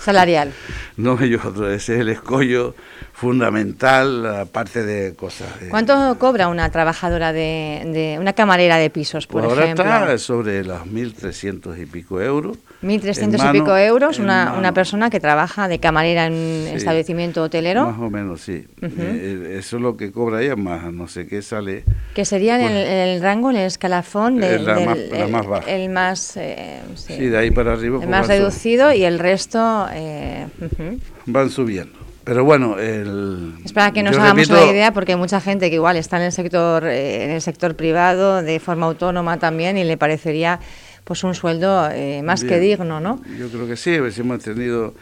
Salarial. 0.00 0.52
No 0.96 1.16
hay 1.18 1.34
otro, 1.34 1.70
ese 1.70 1.94
es 1.94 2.00
el 2.00 2.08
escollo 2.08 2.74
fundamental, 3.16 4.26
aparte 4.26 4.84
de 4.84 5.14
cosas. 5.14 5.48
¿Cuánto 5.70 6.18
cobra 6.18 6.48
una 6.48 6.70
trabajadora 6.70 7.32
de, 7.32 8.18
una 8.20 8.34
camarera 8.34 8.76
de 8.76 8.90
pisos, 8.90 9.26
por 9.26 9.42
pues 9.42 9.58
ejemplo? 9.58 9.84
Ahora 9.84 10.12
está 10.12 10.18
sobre 10.18 10.62
los 10.62 10.82
1.300 10.82 11.80
y 11.80 11.86
pico 11.86 12.20
euros. 12.20 12.58
1.300 12.82 13.48
y 13.48 13.52
pico 13.52 13.74
euros, 13.74 14.18
una, 14.18 14.52
una, 14.58 14.72
persona 14.72 15.08
que 15.08 15.18
trabaja 15.18 15.66
de 15.66 15.78
camarera 15.78 16.26
en 16.26 16.34
un 16.34 16.66
establecimiento 16.68 17.42
hotelero. 17.42 17.86
Más 17.86 17.98
o 17.98 18.10
menos, 18.10 18.42
sí. 18.42 18.66
Eh, 18.82 18.90
eh, 18.98 19.56
eso 19.60 19.76
es 19.76 19.82
lo 19.82 19.96
que 19.96 20.12
cobra 20.12 20.42
ella, 20.42 20.56
más 20.56 20.92
no 20.92 21.08
sé 21.08 21.26
qué 21.26 21.40
sale. 21.40 21.84
Que 22.14 22.26
sería 22.26 22.60
en 22.60 22.76
el, 22.76 23.22
rango, 23.22 23.48
en 23.50 23.56
el 23.56 23.66
escalafón, 23.66 24.40
de, 24.40 24.58
la, 24.58 24.78
más, 24.80 24.98
el, 24.98 25.30
más 25.30 25.46
baja. 25.46 25.70
El 25.70 25.88
más. 25.88 26.36
Eh, 26.36 26.82
sí. 26.96 27.16
de 27.16 27.38
ahí 27.38 27.50
para 27.50 27.72
arriba. 27.72 27.98
El 28.02 28.10
más 28.10 28.28
reducido 28.28 28.92
y 28.92 29.04
el 29.04 29.18
resto. 29.18 29.85
Van 31.26 31.50
subiendo. 31.50 32.06
Pero 32.24 32.44
bueno, 32.44 32.78
el, 32.78 33.54
es 33.64 33.72
para 33.72 33.92
que 33.92 34.02
nos 34.02 34.16
hagamos 34.16 34.48
una 34.48 34.66
idea, 34.66 34.92
porque 34.92 35.12
hay 35.12 35.18
mucha 35.18 35.40
gente 35.40 35.70
que 35.70 35.76
igual 35.76 35.96
está 35.96 36.16
en 36.16 36.24
el 36.24 36.32
sector, 36.32 36.84
eh, 36.84 37.22
en 37.22 37.30
el 37.30 37.40
sector 37.40 37.76
privado, 37.76 38.42
de 38.42 38.58
forma 38.58 38.86
autónoma 38.86 39.38
también, 39.38 39.78
y 39.78 39.84
le 39.84 39.96
parecería 39.96 40.58
pues 41.04 41.22
un 41.22 41.36
sueldo 41.36 41.88
eh, 41.92 42.22
más 42.24 42.42
que 42.42 42.58
digno, 42.58 42.98
¿no? 42.98 43.22
Yo 43.38 43.48
creo 43.48 43.68
que 43.68 43.76
sí, 43.76 43.94
hemos 43.94 44.42
tenido 44.42 44.92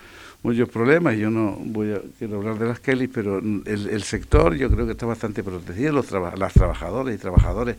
muchos 0.45 0.69
problemas. 0.69 1.17
Yo 1.17 1.31
no 1.31 1.57
voy 1.59 1.93
a 1.93 2.00
quiero 2.19 2.37
hablar 2.37 2.59
de 2.59 2.67
las 2.67 2.79
Kelly, 2.79 3.09
pero 3.09 3.38
el, 3.38 4.03
sector 4.03 4.55
yo 4.55 4.71
creo 4.71 4.85
que 4.85 4.93
está 4.93 5.07
bastante 5.07 5.43
protegido. 5.43 5.93
Los 5.93 6.12
las 6.12 6.53
trabajadoras 6.53 7.14
y 7.14 7.19
trabajadores 7.19 7.76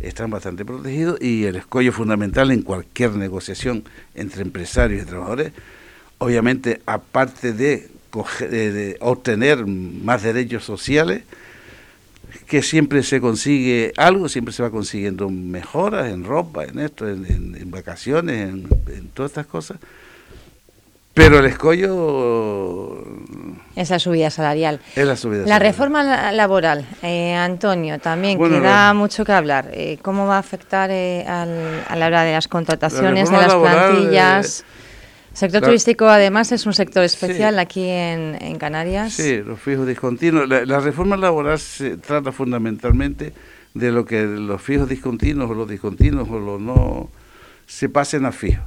están 0.00 0.30
bastante 0.30 0.64
protegidos 0.64 1.20
y 1.20 1.44
el 1.44 1.56
escollo 1.56 1.92
fundamental 1.92 2.50
en 2.50 2.62
cualquier 2.62 3.12
negociación 3.12 3.84
entre 4.14 4.42
empresarios 4.42 5.02
y 5.02 5.06
trabajadores, 5.06 5.52
obviamente, 6.18 6.80
aparte 6.86 7.52
de 7.52 7.96
de, 8.40 8.96
obtener 9.00 9.66
más 9.66 10.22
derechos 10.22 10.64
sociales, 10.64 11.22
que 12.46 12.62
siempre 12.62 13.02
se 13.02 13.20
consigue 13.20 13.92
algo, 13.96 14.28
siempre 14.28 14.52
se 14.52 14.62
va 14.62 14.70
consiguiendo 14.70 15.28
mejoras 15.28 16.12
en 16.12 16.24
ropa, 16.24 16.64
en 16.64 16.78
esto, 16.78 17.08
en, 17.08 17.70
vacaciones, 17.70 18.48
en, 18.48 19.08
todas 19.14 19.32
estas 19.32 19.46
cosas. 19.46 19.78
Pero 21.12 21.38
el 21.38 21.46
escollo... 21.46 23.04
Es 23.74 23.88
la 23.88 23.98
subida 23.98 24.28
salarial. 24.28 24.80
Es 24.94 25.06
la 25.06 25.16
subida 25.16 25.46
La 25.46 25.58
reforma 25.58 26.30
laboral, 26.30 26.84
eh, 27.02 27.34
Antonio, 27.34 27.98
también 27.98 28.38
queda 28.38 28.92
mucho 28.92 29.24
que 29.24 29.32
hablar. 29.32 29.70
Eh, 29.72 29.98
¿Cómo 30.02 30.26
va 30.26 30.36
a 30.36 30.40
afectar 30.40 30.90
eh, 30.92 31.24
a 31.26 31.96
la 31.96 32.06
hora 32.06 32.22
de 32.22 32.32
las 32.32 32.48
contrataciones, 32.48 33.30
de 33.30 33.36
las 33.36 33.54
plantillas? 33.54 34.64
Sector 35.36 35.62
turístico, 35.62 36.08
además, 36.08 36.50
es 36.52 36.64
un 36.64 36.72
sector 36.72 37.04
especial 37.04 37.58
aquí 37.58 37.84
en, 37.84 38.56
Canarias. 38.58 39.12
Sí, 39.12 39.38
los 39.38 39.60
fijos 39.60 39.86
discontinuos. 39.86 40.48
La, 40.48 40.80
reforma 40.80 41.16
laboral 41.16 41.58
se 41.58 41.98
trata 41.98 42.32
fundamentalmente 42.32 43.32
de 43.74 43.92
lo 43.92 44.06
que 44.06 44.24
los 44.24 44.62
fijos 44.62 44.88
discontinuos 44.88 45.50
o 45.50 45.54
los 45.54 45.68
discontinuos 45.68 46.28
o 46.30 46.38
los 46.38 46.60
no 46.60 47.10
se 47.66 47.88
pasen 47.88 48.24
a 48.24 48.32
fijos. 48.32 48.64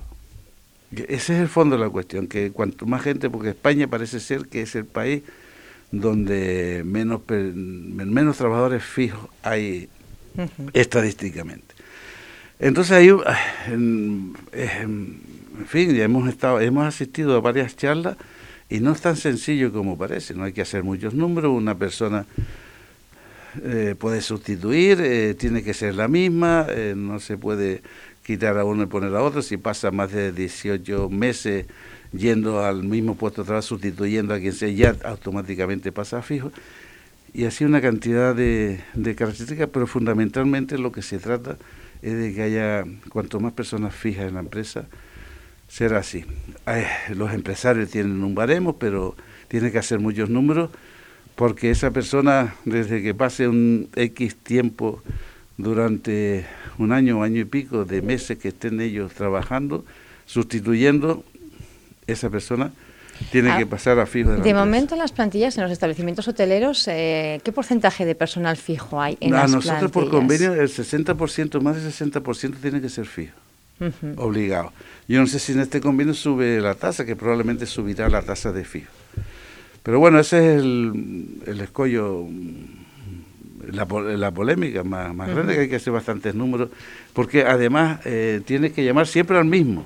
Ese 0.92 1.36
es 1.36 1.42
el 1.42 1.48
fondo 1.48 1.76
de 1.76 1.84
la 1.84 1.90
cuestión, 1.90 2.28
que 2.28 2.52
cuanto 2.52 2.86
más 2.86 3.02
gente, 3.02 3.30
porque 3.30 3.50
España 3.50 3.88
parece 3.88 4.20
ser 4.20 4.48
que 4.48 4.62
es 4.62 4.76
el 4.76 4.86
país 4.86 5.24
donde 5.92 6.84
menos, 6.86 7.22
menos 7.28 8.38
trabajadores 8.38 8.84
fijos 8.84 9.28
hay 9.42 9.90
estadísticamente. 10.74 11.74
Entonces 12.60 12.92
hay, 12.92 13.10
en 15.60 15.66
fin, 15.66 15.94
ya 15.94 16.06
hemos 16.06 16.30
estado, 16.30 16.62
hemos 16.62 16.86
asistido 16.86 17.36
a 17.36 17.42
varias 17.42 17.76
charlas 17.76 18.16
y 18.70 18.80
no 18.80 18.94
es 18.94 19.02
tan 19.02 19.18
sencillo 19.18 19.74
como 19.74 19.98
parece, 19.98 20.34
no 20.34 20.46
hay 20.46 20.54
que 20.54 20.62
hacer 20.62 20.84
muchos 20.84 21.14
números, 21.14 21.52
una 21.52 21.78
persona 21.78 22.26
eh, 23.64 23.96
puede 23.98 24.22
sustituir, 24.22 25.02
eh, 25.02 25.34
tiene 25.34 25.64
que 25.64 25.74
ser 25.74 25.96
la 25.96 26.08
misma, 26.08 26.66
eh, 26.70 26.94
no 26.96 27.20
se 27.20 27.38
puede 27.38 27.82
quitar 28.24 28.58
a 28.58 28.64
uno 28.64 28.84
y 28.84 28.86
poner 28.86 29.14
a 29.16 29.22
otro, 29.22 29.42
si 29.42 29.58
pasa 29.58 29.92
más 29.92 30.12
de 30.12 30.32
18 30.32 31.10
meses 31.10 31.66
yendo 32.14 32.64
al 32.64 32.84
mismo 32.84 33.16
puesto 33.16 33.42
de 33.42 33.48
trabajo, 33.48 33.68
sustituyendo 33.68 34.34
a 34.34 34.40
quien 34.40 34.54
sea, 34.54 34.70
ya 34.70 34.96
automáticamente 35.04 35.92
pasa 35.92 36.22
fijo. 36.22 36.52
Y 37.34 37.46
así 37.46 37.66
una 37.66 37.82
cantidad 37.82 38.34
de 38.34 38.80
características, 38.96 39.70
pero 39.72 39.86
fundamentalmente 39.88 40.78
lo 40.78 40.92
que 40.92 41.02
se 41.02 41.20
trata 41.20 41.58
es 42.02 42.14
de 42.14 42.34
que 42.34 42.42
haya 42.42 42.86
cuanto 43.10 43.40
más 43.40 43.54
personas 43.54 43.94
fijas 43.94 44.28
en 44.28 44.36
la 44.36 44.40
empresa, 44.40 44.86
será 45.70 46.00
así. 46.00 46.26
los 47.10 47.32
empresarios 47.32 47.90
tienen 47.90 48.22
un 48.24 48.36
baremo, 48.36 48.78
pero 48.78 49.16
tiene 49.48 49.72
que 49.72 49.78
hacer 49.78 50.00
muchos 50.00 50.30
números 50.30 50.70
porque 51.36 51.72
esa 51.72 51.92
persona, 51.92 52.56
desde 52.66 53.02
que 53.02 53.14
pase 53.14 53.48
un 53.48 53.88
X 53.96 54.36
tiempo 54.36 55.02
durante 55.56 56.46
un 56.78 56.92
año, 56.92 57.20
o 57.20 57.24
año 57.24 57.40
y 57.40 57.46
pico 57.46 57.86
de 57.86 58.02
meses 58.02 58.38
que 58.38 58.50
estén 58.50 58.82
ellos 58.82 59.14
trabajando, 59.14 59.86
sustituyendo, 60.26 61.24
esa 62.08 62.30
persona 62.30 62.74
tiene 63.32 63.56
que 63.56 63.64
ah, 63.64 63.70
pasar 63.70 64.00
a 64.00 64.06
fijo. 64.06 64.32
De, 64.32 64.42
de 64.42 64.54
momento, 64.54 64.96
en 64.96 65.00
las 65.00 65.14
plantillas, 65.14 65.58
en 65.58 65.64
los 65.64 65.72
establecimientos 65.72 66.28
hoteleros, 66.28 66.86
eh, 66.90 67.40
¿qué 67.42 67.54
porcentaje 67.54 68.06
de 68.06 68.16
personal 68.16 68.58
fijo 68.58 69.02
hay 69.02 69.18
en 69.22 69.34
a 69.34 69.48
nosotros 69.48 69.92
por 69.92 70.10
convenio 70.10 70.54
el 70.54 70.68
60%, 70.68 71.62
más 71.62 71.82
del 71.82 72.12
60% 72.12 72.56
tiene 72.62 72.82
que 72.82 72.90
ser 72.90 73.06
fijo 73.06 73.39
obligado. 74.18 74.72
Yo 75.08 75.20
no 75.20 75.28
sé 75.28 75.40
si 75.40 75.54
en 75.54 75.60
este 75.60 75.82
convenio 75.82 76.14
sube 76.14 76.60
la 76.62 76.76
tasa, 76.76 77.06
que 77.06 77.16
probablemente 77.16 77.66
subirá 77.66 78.10
la 78.10 78.22
tasa 78.22 78.52
de 78.52 78.66
fijo. 78.66 78.92
Pero 79.84 80.00
bueno, 80.00 80.20
ese 80.20 80.56
es 80.56 80.62
el, 80.62 81.42
el 81.46 81.62
escollo, 81.62 82.26
la, 83.72 83.88
la 84.18 84.32
polémica 84.32 84.84
más, 84.84 85.16
más 85.16 85.30
grande, 85.30 85.56
que 85.56 85.62
hay 85.62 85.70
que 85.70 85.78
hacer 85.78 85.94
bastantes 85.94 86.36
números, 86.36 86.70
porque 87.14 87.44
además 87.44 88.02
eh, 88.06 88.42
tiene 88.46 88.72
que 88.72 88.84
llamar 88.84 89.08
siempre 89.08 89.38
al 89.38 89.46
mismo. 89.46 89.86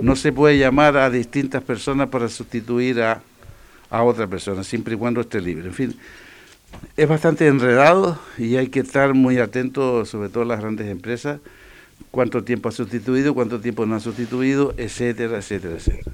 No 0.00 0.16
se 0.16 0.32
puede 0.32 0.56
llamar 0.58 0.96
a 0.96 1.10
distintas 1.10 1.62
personas 1.62 2.08
para 2.08 2.28
sustituir 2.28 3.02
a, 3.02 3.20
a 3.90 4.02
otra 4.04 4.26
persona, 4.26 4.64
siempre 4.64 4.94
y 4.94 4.96
cuando 4.96 5.20
esté 5.20 5.40
libre. 5.40 5.66
En 5.66 5.74
fin, 5.74 5.96
es 6.96 7.08
bastante 7.08 7.46
enredado 7.46 8.18
y 8.38 8.56
hay 8.56 8.68
que 8.68 8.80
estar 8.80 9.12
muy 9.12 9.38
atento, 9.38 10.06
sobre 10.06 10.28
todo 10.28 10.44
las 10.44 10.60
grandes 10.60 10.86
empresas, 10.86 11.40
cuánto 12.10 12.44
tiempo 12.44 12.68
ha 12.68 12.72
sustituido, 12.72 13.34
cuánto 13.34 13.60
tiempo 13.60 13.86
no 13.86 13.96
ha 13.96 14.00
sustituido, 14.00 14.74
etcétera, 14.76 15.38
etcétera, 15.38 15.74
etcétera. 15.74 16.12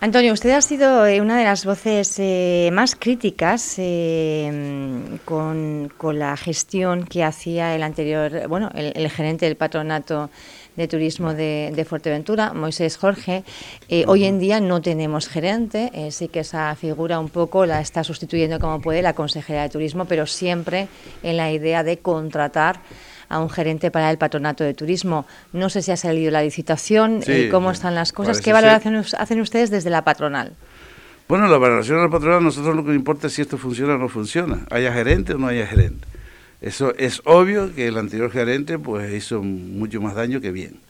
Antonio, 0.00 0.32
usted 0.32 0.50
ha 0.50 0.62
sido 0.62 1.04
eh, 1.06 1.20
una 1.20 1.36
de 1.36 1.42
las 1.42 1.64
voces 1.64 2.14
eh, 2.20 2.70
más 2.72 2.94
críticas 2.94 3.74
eh, 3.78 5.18
con, 5.24 5.92
la 6.16 6.36
gestión 6.36 7.04
que 7.04 7.24
hacía 7.24 7.74
el 7.74 7.82
anterior, 7.82 8.46
bueno, 8.46 8.70
el, 8.74 9.10
gerente 9.10 9.46
del 9.46 9.56
patronato 9.56 10.30
de 10.76 10.86
turismo 10.86 11.34
de, 11.34 11.84
Fuerteventura, 11.88 12.52
Moisés 12.54 12.96
Jorge. 12.96 13.42
hoy 14.06 14.24
en 14.24 14.38
día 14.38 14.60
no 14.60 14.80
tenemos 14.80 15.28
gerente, 15.28 15.90
sí 16.12 16.28
que 16.28 16.40
esa 16.40 16.76
figura 16.76 17.18
un 17.18 17.28
poco 17.28 17.66
la 17.66 17.80
está 17.80 18.04
sustituyendo 18.04 18.60
como 18.60 18.80
puede 18.80 19.02
la 19.02 19.14
consejera 19.14 19.62
de 19.62 19.70
turismo, 19.70 20.04
pero 20.04 20.26
siempre 20.26 20.86
en 21.24 21.36
la 21.36 21.50
idea 21.50 21.82
de 21.82 21.98
contratar 21.98 22.78
a 23.28 23.40
un 23.40 23.50
gerente 23.50 23.90
para 23.90 24.10
el 24.10 24.18
patronato 24.18 24.64
de 24.64 24.74
turismo. 24.74 25.26
No 25.52 25.70
sé 25.70 25.82
si 25.82 25.90
ha 25.90 25.96
salido 25.96 26.30
la 26.30 26.42
licitación, 26.42 27.20
y 27.26 27.48
cómo 27.48 27.70
están 27.70 27.94
las 27.94 28.12
cosas. 28.12 28.40
¿Qué 28.40 28.52
valoración 28.52 28.96
hacen 29.18 29.40
ustedes 29.40 29.70
desde 29.70 29.90
la 29.90 30.02
patronal? 30.02 30.52
Bueno, 31.28 31.46
la 31.46 31.58
valoración 31.58 31.98
de 31.98 32.04
la 32.04 32.10
patronal, 32.10 32.42
nosotros 32.42 32.74
lo 32.74 32.84
que 32.84 32.94
importa 32.94 33.26
es 33.26 33.34
si 33.34 33.42
esto 33.42 33.58
funciona 33.58 33.96
o 33.96 33.98
no 33.98 34.08
funciona, 34.08 34.66
haya 34.70 34.92
gerente 34.92 35.34
o 35.34 35.38
no 35.38 35.46
haya 35.46 35.66
gerente. 35.66 36.06
Eso 36.60 36.94
es 36.96 37.20
obvio 37.24 37.74
que 37.74 37.86
el 37.86 37.98
anterior 37.98 38.30
gerente 38.30 38.78
pues 38.78 39.12
hizo 39.12 39.42
mucho 39.42 40.00
más 40.00 40.14
daño 40.14 40.40
que 40.40 40.50
bien. 40.50 40.80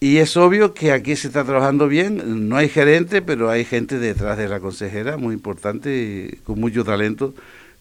Y 0.00 0.18
es 0.18 0.36
obvio 0.36 0.74
que 0.74 0.92
aquí 0.92 1.16
se 1.16 1.28
está 1.28 1.44
trabajando 1.44 1.88
bien, 1.88 2.48
no 2.48 2.56
hay 2.56 2.68
gerente, 2.68 3.22
pero 3.22 3.48
hay 3.48 3.64
gente 3.64 3.98
detrás 3.98 4.36
de 4.36 4.48
la 4.48 4.60
consejera, 4.60 5.16
muy 5.16 5.34
importante, 5.34 6.40
con 6.44 6.60
mucho 6.60 6.84
talento, 6.84 7.32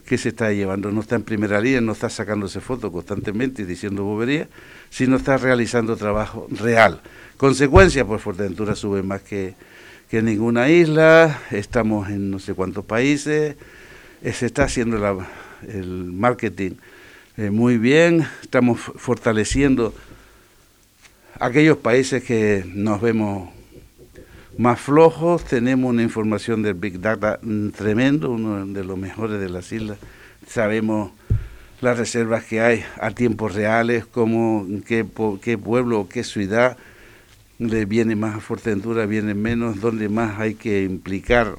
que 0.06 0.18
se 0.18 0.30
está 0.30 0.52
llevando. 0.52 0.92
No 0.92 1.02
está 1.02 1.16
en 1.16 1.24
primera 1.24 1.60
línea, 1.62 1.82
no 1.82 1.94
está 1.94 2.10
sacándose 2.10 2.62
fotos 2.62 2.92
constantemente 2.92 3.62
y 3.62 3.66
diciendo 3.66 4.04
boberías, 4.04 4.48
sino 4.90 5.18
está 5.18 5.38
realizando 5.38 5.96
trabajo 5.96 6.48
real. 6.50 7.02
Consecuencia, 7.38 8.06
pues 8.06 8.22
Fuerteventura 8.22 8.76
sube 8.76 9.04
más 9.04 9.22
que, 9.22 9.56
que 10.10 10.22
ninguna 10.22 10.70
isla, 10.70 11.42
estamos 11.52 12.10
en 12.10 12.30
no 12.32 12.40
sé 12.40 12.54
cuántos 12.54 12.86
países, 12.86 13.56
eh, 14.22 14.34
se 14.34 14.46
está 14.46 14.66
haciendo 14.66 15.26
el 15.68 15.88
marketing 15.88 16.74
eh, 17.36 17.50
muy 17.50 17.80
bien, 17.80 18.28
estamos 18.44 18.80
fortaleciendo 18.80 19.92
aquellos 21.40 21.78
países 21.78 22.24
que 22.24 22.64
nos 22.76 23.02
vemos 23.02 23.50
más 24.58 24.80
flojos, 24.80 25.44
tenemos 25.46 25.90
una 25.90 26.04
información 26.04 26.62
del 26.62 26.76
Big 26.76 27.00
Data 27.00 27.40
tremendo, 27.76 28.32
uno 28.32 28.66
de 28.66 28.84
los 28.84 28.98
mejores 28.98 29.40
de 29.40 29.50
las 29.50 29.72
islas, 29.72 29.98
sabemos 30.48 31.12
las 31.82 31.98
reservas 31.98 32.46
que 32.46 32.62
hay 32.62 32.86
a 33.00 33.12
tiempos 33.12 33.56
reales, 33.56 34.06
cómo, 34.06 34.66
qué, 34.88 35.06
qué 35.42 35.58
pueblo 35.58 36.02
o 36.02 36.10
qué 36.10 36.24
ciudad 36.24 36.78
le 37.60 37.86
viene 37.86 38.16
más 38.16 38.36
a 38.36 38.40
Fuerteventura, 38.40 39.06
viene 39.06 39.34
menos, 39.34 39.80
dónde 39.80 40.10
más 40.10 40.40
hay 40.40 40.56
que 40.56 40.84
implicar, 40.84 41.56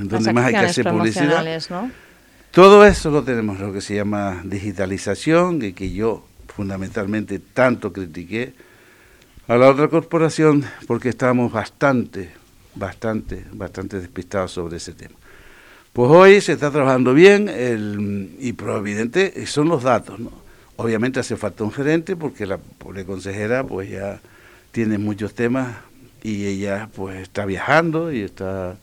dónde 0.00 0.32
más 0.32 0.46
hay 0.46 0.52
que 0.54 0.58
hacer 0.58 0.88
publicidad. 0.88 1.44
Todo 2.50 2.84
eso 2.84 3.10
lo 3.10 3.22
tenemos, 3.22 3.58
lo 3.58 3.72
que 3.72 3.80
se 3.80 3.94
llama 3.94 4.42
digitalización, 4.44 5.62
y 5.62 5.72
que 5.72 5.90
yo 5.90 6.26
fundamentalmente 6.54 7.38
tanto 7.38 7.92
critiqué 7.92 8.52
a 9.52 9.58
la 9.58 9.68
otra 9.68 9.88
corporación 9.88 10.64
porque 10.86 11.10
estábamos 11.10 11.52
bastante, 11.52 12.30
bastante, 12.74 13.44
bastante 13.52 14.00
despistados 14.00 14.52
sobre 14.52 14.78
ese 14.78 14.94
tema. 14.94 15.14
Pues 15.92 16.10
hoy 16.10 16.40
se 16.40 16.52
está 16.52 16.70
trabajando 16.70 17.12
bien 17.12 17.50
el, 17.50 18.34
y 18.40 18.54
probablemente 18.54 19.44
son 19.46 19.68
los 19.68 19.82
datos, 19.82 20.18
¿no? 20.18 20.32
Obviamente 20.76 21.20
hace 21.20 21.36
falta 21.36 21.64
un 21.64 21.70
gerente 21.70 22.16
porque 22.16 22.46
la 22.46 22.56
pobre 22.56 23.04
consejera 23.04 23.62
pues 23.62 23.90
ya 23.90 24.20
tiene 24.70 24.96
muchos 24.96 25.34
temas 25.34 25.76
y 26.22 26.46
ella 26.46 26.88
pues 26.96 27.20
está 27.20 27.44
viajando 27.44 28.10
y 28.10 28.22
está 28.22 28.78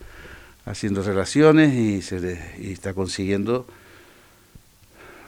haciendo 0.65 1.01
relaciones 1.01 1.73
y, 1.73 2.03
se 2.03 2.39
y 2.59 2.73
está 2.73 2.93
consiguiendo 2.93 3.65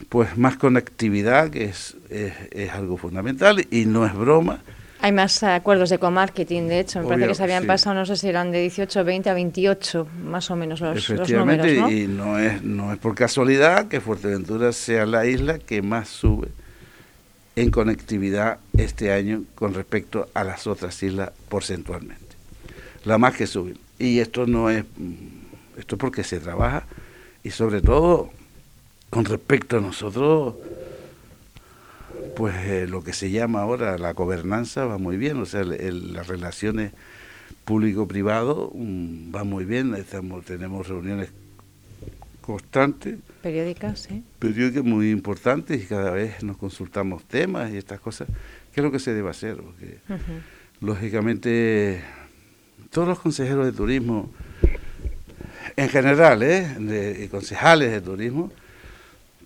pues 0.07 0.37
más 0.37 0.57
conectividad, 0.57 1.49
que 1.49 1.65
es, 1.65 1.97
es, 2.11 2.69
algo 2.69 2.97
fundamental 2.97 3.65
y 3.71 3.85
no 3.85 4.05
es 4.05 4.13
broma. 4.13 4.59
Hay 5.03 5.11
más 5.11 5.41
acuerdos 5.41 5.89
de 5.89 5.97
co-marketing, 5.97 6.67
de 6.67 6.79
hecho, 6.79 7.01
me 7.01 7.07
parece 7.07 7.27
que 7.29 7.35
se 7.35 7.43
habían 7.43 7.65
pasado, 7.65 7.95
no 7.95 8.05
sé 8.05 8.15
si 8.17 8.29
eran 8.29 8.51
de 8.51 8.61
18, 8.61 9.03
20 9.03 9.29
a 9.31 9.33
28, 9.33 10.07
más 10.25 10.51
o 10.51 10.55
menos 10.55 10.79
los, 10.79 10.97
Efectivamente, 10.97 11.75
números, 11.75 11.91
y 11.91 12.07
no 12.07 12.37
es, 12.37 12.61
no 12.61 12.93
es 12.93 12.99
por 12.99 13.15
casualidad 13.15 13.87
que 13.87 13.99
Fuerteventura 13.99 14.71
sea 14.73 15.07
la 15.07 15.25
isla 15.25 15.57
que 15.57 15.81
más 15.81 16.07
sube 16.07 16.49
en 17.55 17.71
conectividad 17.71 18.59
este 18.77 19.11
año 19.11 19.43
con 19.55 19.73
respecto 19.73 20.29
a 20.33 20.43
las 20.43 20.67
otras 20.67 21.01
islas 21.01 21.31
porcentualmente. 21.49 22.35
La 23.03 23.17
más 23.17 23.35
que 23.35 23.47
sube. 23.47 23.75
Y 23.97 24.19
esto 24.19 24.45
no 24.45 24.69
es, 24.69 24.85
esto 25.77 25.95
es 25.95 25.99
porque 25.99 26.23
se 26.23 26.39
trabaja 26.39 26.85
y 27.43 27.49
sobre 27.51 27.81
todo 27.81 28.29
con 29.09 29.25
respecto 29.25 29.77
a 29.77 29.81
nosotros, 29.81 30.55
pues 32.35 32.55
eh, 32.65 32.87
lo 32.87 33.03
que 33.03 33.13
se 33.13 33.31
llama 33.31 33.61
ahora 33.61 33.97
la 33.97 34.13
gobernanza 34.13 34.85
va 34.85 34.97
muy 34.97 35.17
bien, 35.17 35.37
o 35.37 35.45
sea, 35.45 35.63
las 35.63 36.27
relaciones 36.27 36.93
público-privado 37.65 38.71
mm, 38.73 39.35
va 39.35 39.43
muy 39.43 39.65
bien, 39.65 39.95
estamos, 39.95 40.45
tenemos 40.45 40.87
reuniones 40.87 41.29
constantes. 42.41 43.19
Periódicas, 43.41 43.99
sí. 43.99 44.23
Periódicas 44.39 44.83
muy 44.83 45.11
importantes 45.11 45.81
y 45.81 45.85
cada 45.85 46.11
vez 46.11 46.43
nos 46.43 46.57
consultamos 46.57 47.23
temas 47.25 47.71
y 47.71 47.77
estas 47.77 47.99
cosas. 47.99 48.27
¿Qué 48.73 48.81
es 48.81 48.83
lo 48.83 48.91
que 48.91 48.99
se 48.99 49.13
debe 49.13 49.29
hacer? 49.29 49.57
Porque, 49.57 49.99
lógicamente, 50.79 52.01
todos 52.89 53.07
los 53.07 53.19
consejeros 53.19 53.65
de 53.65 53.71
turismo, 53.71 54.31
en 55.75 55.89
general, 55.89 56.43
¿eh? 56.43 56.75
de, 56.79 57.23
y 57.23 57.27
concejales 57.27 57.91
de 57.91 58.01
turismo, 58.01 58.51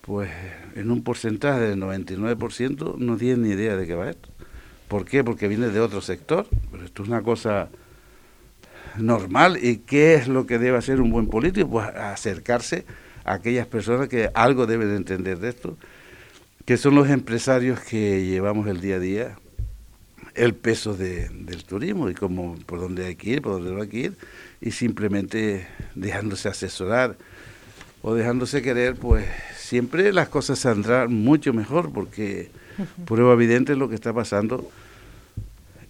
pues 0.01 0.29
en 0.75 0.91
un 0.91 1.03
porcentaje 1.03 1.61
del 1.61 1.79
99% 1.79 2.97
no 2.97 3.17
tienen 3.17 3.43
ni 3.43 3.49
idea 3.49 3.75
de 3.75 3.87
qué 3.87 3.95
va 3.95 4.09
esto. 4.09 4.29
¿Por 4.87 5.05
qué? 5.05 5.23
Porque 5.23 5.47
viene 5.47 5.69
de 5.69 5.79
otro 5.79 6.01
sector, 6.01 6.45
pero 6.71 6.85
esto 6.85 7.03
es 7.03 7.09
una 7.09 7.23
cosa 7.23 7.69
normal. 8.97 9.57
¿Y 9.61 9.77
qué 9.77 10.15
es 10.15 10.27
lo 10.27 10.45
que 10.45 10.59
debe 10.59 10.77
hacer 10.77 11.01
un 11.01 11.11
buen 11.11 11.27
político? 11.27 11.69
Pues 11.69 11.87
acercarse 11.87 12.85
a 13.23 13.33
aquellas 13.33 13.65
personas 13.67 14.09
que 14.09 14.29
algo 14.33 14.67
deben 14.67 14.95
entender 14.95 15.39
de 15.39 15.49
esto, 15.49 15.77
que 16.65 16.77
son 16.77 16.93
los 16.93 17.09
empresarios 17.09 17.79
que 17.79 18.25
llevamos 18.25 18.67
el 18.67 18.81
día 18.81 18.97
a 18.97 18.99
día 18.99 19.35
el 20.35 20.53
peso 20.53 20.93
del 20.93 21.63
turismo 21.63 22.09
y 22.09 22.13
cómo, 22.13 22.57
por 22.65 22.79
dónde 22.79 23.05
hay 23.05 23.15
que 23.15 23.29
ir, 23.31 23.41
por 23.41 23.53
dónde 23.53 23.71
no 23.71 23.81
hay 23.81 23.87
que 23.87 23.97
ir, 23.97 24.17
y 24.61 24.71
simplemente 24.71 25.65
dejándose 25.95 26.49
asesorar 26.49 27.15
o 28.01 28.13
dejándose 28.13 28.61
querer, 28.61 28.95
pues 28.95 29.25
siempre 29.65 30.13
las 30.13 30.29
cosas 30.29 30.59
saldrán 30.59 31.11
mucho 31.13 31.51
mejor 31.51 31.91
porque 31.91 32.51
prueba 33.05 33.33
evidente 33.33 33.73
es 33.73 33.77
lo 33.79 33.89
que 33.89 33.95
está 33.95 34.13
pasando 34.13 34.69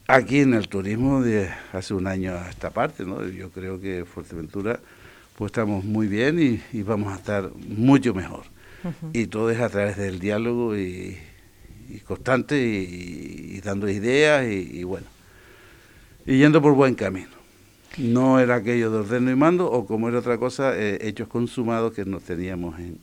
aquí 0.07 0.39
en 0.39 0.53
el 0.53 0.69
turismo 0.69 1.21
de 1.21 1.49
hace 1.73 1.93
un 1.93 2.07
año 2.07 2.33
a 2.33 2.49
esta 2.49 2.69
parte, 2.69 3.05
¿no? 3.05 3.27
Yo 3.27 3.49
creo 3.49 3.81
que 3.81 4.05
Fuerteventura 4.05 4.79
pues 5.37 5.49
estamos 5.49 5.83
muy 5.83 6.07
bien 6.07 6.61
y, 6.71 6.81
vamos 6.83 7.11
a 7.11 7.17
estar 7.17 7.51
mucho 7.67 8.13
mejor. 8.13 8.43
Y 9.11 9.25
todo 9.27 9.49
es 9.49 9.59
a 9.59 9.67
través 9.67 9.97
del 9.97 10.19
diálogo 10.19 10.77
y, 10.77 11.17
constante 12.05 12.57
y, 12.57 13.59
dando 13.61 13.89
ideas 13.89 14.47
y, 14.47 14.83
bueno, 14.85 15.07
y 16.25 16.37
yendo 16.37 16.61
por 16.61 16.73
buen 16.73 16.95
camino. 16.95 17.35
No 17.97 18.39
era 18.39 18.55
aquello 18.55 18.91
de 18.91 18.99
ordeno 18.99 19.31
y 19.31 19.35
mando 19.35 19.69
o 19.69 19.85
como 19.85 20.07
era 20.07 20.19
otra 20.19 20.37
cosa, 20.37 20.77
eh, 20.77 20.99
hechos 21.01 21.27
consumados 21.27 21.93
que 21.93 22.05
nos 22.05 22.23
teníamos 22.23 22.79
en, 22.79 22.99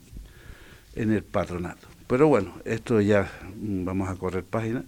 en 0.94 1.12
el 1.12 1.22
patronato. 1.22 1.88
Pero 2.06 2.28
bueno, 2.28 2.52
esto 2.64 3.00
ya 3.00 3.30
mm, 3.56 3.84
vamos 3.84 4.08
a 4.08 4.16
correr 4.16 4.44
página 4.44 4.84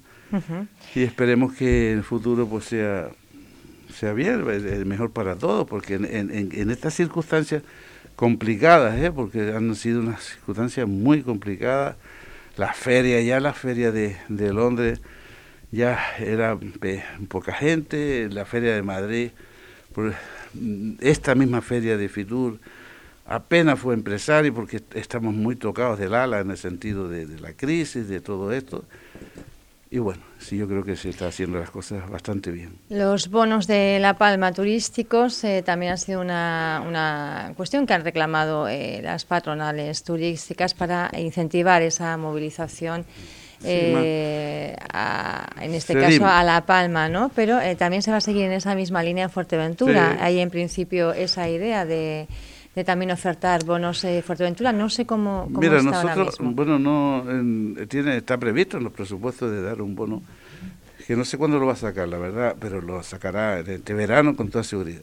y 0.94 1.02
esperemos 1.02 1.54
que 1.54 1.92
en 1.92 1.98
el 1.98 2.04
futuro 2.04 2.46
pues 2.48 2.64
sea, 2.64 3.08
sea 3.92 4.12
bien, 4.12 4.44
mejor 4.86 5.12
para 5.12 5.36
todos, 5.36 5.66
porque 5.66 5.94
en, 5.94 6.04
en, 6.04 6.70
estas 6.70 6.94
circunstancias 6.94 7.62
complicadas, 8.16 8.98
¿eh? 9.00 9.12
porque 9.12 9.52
han 9.54 9.74
sido 9.76 10.00
unas 10.00 10.22
circunstancias 10.24 10.88
muy 10.88 11.22
complicadas, 11.22 11.96
la 12.56 12.72
feria, 12.72 13.20
ya 13.20 13.38
la 13.38 13.52
feria 13.52 13.92
de, 13.92 14.16
de 14.28 14.52
Londres, 14.52 15.00
ya 15.70 16.00
era 16.18 16.58
poca 17.28 17.52
gente, 17.52 18.28
la 18.30 18.44
feria 18.44 18.74
de 18.74 18.82
Madrid, 18.82 19.30
mm, 20.54 20.94
esta 21.00 21.34
misma 21.34 21.62
feria 21.62 21.96
de 21.96 22.08
Fitur, 22.08 22.58
apenas 23.26 23.78
fue 23.78 23.94
empresario 23.94 24.54
porque 24.54 24.82
estamos 24.94 25.34
muy 25.34 25.56
tocados 25.56 25.98
del 25.98 26.14
ala 26.14 26.40
en 26.40 26.50
el 26.50 26.58
sentido 26.58 27.08
de, 27.08 27.26
la 27.40 27.52
crisis, 27.52 28.08
de 28.08 28.20
todo 28.20 28.52
esto. 28.52 28.84
Y 29.90 29.98
bueno, 29.98 30.22
sí, 30.38 30.56
yo 30.56 30.66
creo 30.66 30.82
que 30.82 30.96
se 30.96 31.08
está 31.10 31.28
haciendo 31.28 31.60
las 31.60 31.70
cosas 31.70 32.08
bastante 32.10 32.50
bien. 32.50 32.76
Los 32.88 33.30
bonos 33.30 33.68
de 33.68 33.98
La 34.00 34.14
Palma 34.14 34.52
turísticos 34.52 35.44
eh, 35.44 35.62
también 35.64 35.92
ha 35.92 35.96
sido 35.96 36.20
una, 36.20 36.82
una, 36.86 37.52
cuestión 37.56 37.86
que 37.86 37.94
han 37.94 38.02
reclamado 38.02 38.66
eh, 38.66 39.00
las 39.02 39.24
patronales 39.24 40.02
turísticas 40.02 40.74
para 40.74 41.10
incentivar 41.16 41.80
esa 41.82 42.16
movilización. 42.16 43.04
Eh, 43.66 44.76
en 45.62 45.74
este 45.74 45.94
caso 45.94 46.26
a 46.26 46.42
La 46.42 46.66
Palma, 46.66 47.08
¿no? 47.08 47.30
Pero 47.34 47.58
también 47.78 48.02
se 48.02 48.10
va 48.10 48.18
a 48.18 48.20
seguir 48.20 48.44
en 48.44 48.52
esa 48.52 48.74
misma 48.74 49.02
línea 49.02 49.24
en 49.24 49.30
Fuerteventura. 49.30 50.18
Hay 50.20 50.40
en 50.40 50.50
principio 50.50 51.14
esa 51.14 51.48
idea 51.48 51.86
de, 51.86 52.26
de 52.74 52.84
también 52.84 53.10
ofertar 53.10 53.64
bonos 53.64 54.02
de 54.02 54.22
Fuerteventura. 54.22 54.72
No 54.72 54.90
sé 54.90 55.06
cómo, 55.06 55.44
cómo 55.44 55.60
Mira, 55.60 55.78
está 55.78 56.02
nosotros, 56.02 56.36
bueno, 56.40 56.78
no 56.78 57.24
tiene 57.88 58.16
está 58.16 58.38
previsto 58.38 58.78
en 58.78 58.84
los 58.84 58.92
presupuestos 58.92 59.50
de 59.50 59.62
dar 59.62 59.80
un 59.80 59.94
bono 59.94 60.22
que 61.06 61.16
no 61.16 61.24
sé 61.24 61.36
cuándo 61.36 61.58
lo 61.58 61.66
va 61.66 61.74
a 61.74 61.76
sacar, 61.76 62.08
la 62.08 62.18
verdad, 62.18 62.56
pero 62.58 62.80
lo 62.80 63.02
sacará 63.02 63.60
este 63.60 63.94
verano 63.94 64.36
con 64.36 64.48
toda 64.48 64.64
seguridad. 64.64 65.02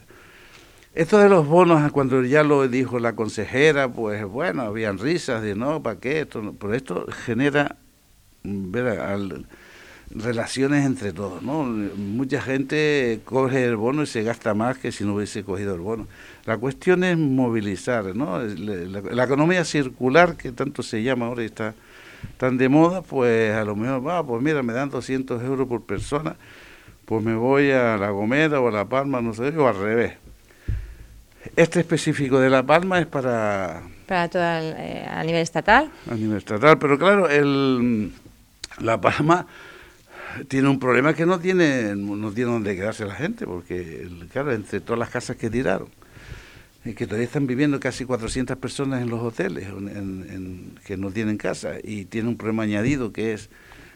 Esto 0.93 1.19
de 1.19 1.29
los 1.29 1.47
bonos, 1.47 1.89
cuando 1.91 2.23
ya 2.23 2.43
lo 2.43 2.67
dijo 2.67 2.99
la 2.99 3.15
consejera, 3.15 3.88
pues 3.88 4.25
bueno, 4.25 4.63
habían 4.63 4.97
risas 4.97 5.41
de 5.41 5.55
no, 5.55 5.81
¿para 5.81 5.99
qué? 5.99 6.21
Esto, 6.21 6.53
pero 6.60 6.73
esto 6.73 7.05
genera 7.25 7.77
ver, 8.43 8.99
al, 8.99 9.45
relaciones 10.15 10.86
entre 10.86 11.13
todos, 11.13 11.41
¿no? 11.41 11.63
Mucha 11.63 12.41
gente 12.41 13.21
coge 13.26 13.65
el 13.65 13.76
bono 13.76 14.04
y 14.04 14.08
se 14.08 14.24
gasta 14.24 14.54
más 14.54 14.78
que 14.78 14.91
si 14.91 15.04
no 15.04 15.15
hubiese 15.15 15.43
cogido 15.43 15.76
el 15.76 15.82
bono. 15.82 16.08
La 16.45 16.58
cuestión 16.58 17.04
es 17.04 17.17
movilizar, 17.17 18.15
¿no? 18.15 18.39
La, 18.39 19.24
economía 19.24 19.63
circular, 19.63 20.36
que 20.36 20.52
tanto 20.52 20.84
se 20.84 21.04
llama 21.04 21.28
ahora 21.28 21.43
y 21.43 21.45
está 21.45 21.74
tan 22.38 22.58
de 22.58 22.69
moda, 22.69 23.02
pues 23.02 23.54
a 23.54 23.63
lo 23.63 23.76
mejor, 23.76 24.06
va, 24.06 24.26
pues 24.26 24.41
mira, 24.41 24.63
me 24.63 24.74
dan 24.74 24.89
200 24.89 25.41
euros 25.43 25.67
por 25.67 25.84
persona, 25.84 26.36
pues 27.06 27.24
me 27.24 27.36
voy 27.36 27.71
a 27.71 27.97
La 27.97 28.10
Gomera 28.10 28.60
o 28.60 28.67
a 28.67 28.71
La 28.71 28.86
Palma, 28.86 29.21
no 29.21 29.34
sé, 29.34 29.56
o 29.58 29.67
al 29.67 29.78
revés. 29.78 30.13
Este 31.56 31.80
específico 31.80 32.39
de 32.39 32.50
La 32.50 32.63
Palma 32.63 33.00
es 33.00 33.08
para... 33.08 33.84
Para 34.06 34.28
todo 34.30 34.43
eh, 34.43 35.06
a 35.10 35.24
nivel 35.24 35.41
estatal. 35.41 35.89
A 36.10 36.15
nivel 36.15 36.38
estatal, 36.38 36.78
pero 36.78 36.97
claro, 37.00 37.30
el, 37.30 38.12
La 38.80 39.00
Palma 39.00 39.47
tiene 40.47 40.69
un 40.69 40.79
problema 40.79 41.13
que 41.13 41.25
no 41.25 41.39
tiene, 41.39 41.95
no 41.95 42.31
tiene 42.31 42.51
donde 42.51 42.75
quedarse 42.75 43.05
la 43.05 43.15
gente, 43.15 43.45
porque, 43.45 44.07
claro, 44.31 44.53
entre 44.53 44.79
todas 44.79 44.99
las 44.99 45.09
casas 45.09 45.37
que 45.37 45.49
tiraron, 45.49 45.89
y 46.83 46.93
que 46.93 47.05
todavía 47.05 47.27
están 47.27 47.45
viviendo 47.45 47.79
casi 47.79 48.05
400 48.05 48.57
personas 48.57 49.01
en 49.01 49.09
los 49.09 49.21
hoteles 49.21 49.67
que 50.83 50.97
no 50.97 51.11
tienen 51.11 51.37
casa, 51.37 51.75
y 51.83 52.05
tiene 52.05 52.29
un 52.29 52.37
problema 52.37 52.63
añadido 52.63 53.11
que 53.13 53.33
es 53.33 53.49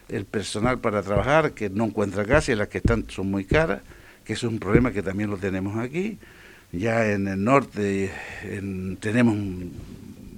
el 0.08 0.24
personal 0.24 0.78
para 0.78 1.02
trabajar, 1.02 1.52
que 1.52 1.68
no 1.68 1.84
encuentra 1.84 2.24
casa 2.24 2.52
y 2.52 2.54
las 2.54 2.68
que 2.68 2.78
están 2.78 3.04
son 3.08 3.30
muy 3.30 3.44
caras, 3.44 3.82
que 4.24 4.34
eso 4.34 4.46
es 4.46 4.52
un 4.52 4.60
problema 4.60 4.92
que 4.92 5.02
también 5.02 5.30
lo 5.30 5.36
tenemos 5.36 5.76
aquí. 5.78 6.18
Ya 6.72 7.10
en 7.10 7.26
el 7.28 7.42
norte 7.42 8.10
tenemos 9.00 9.36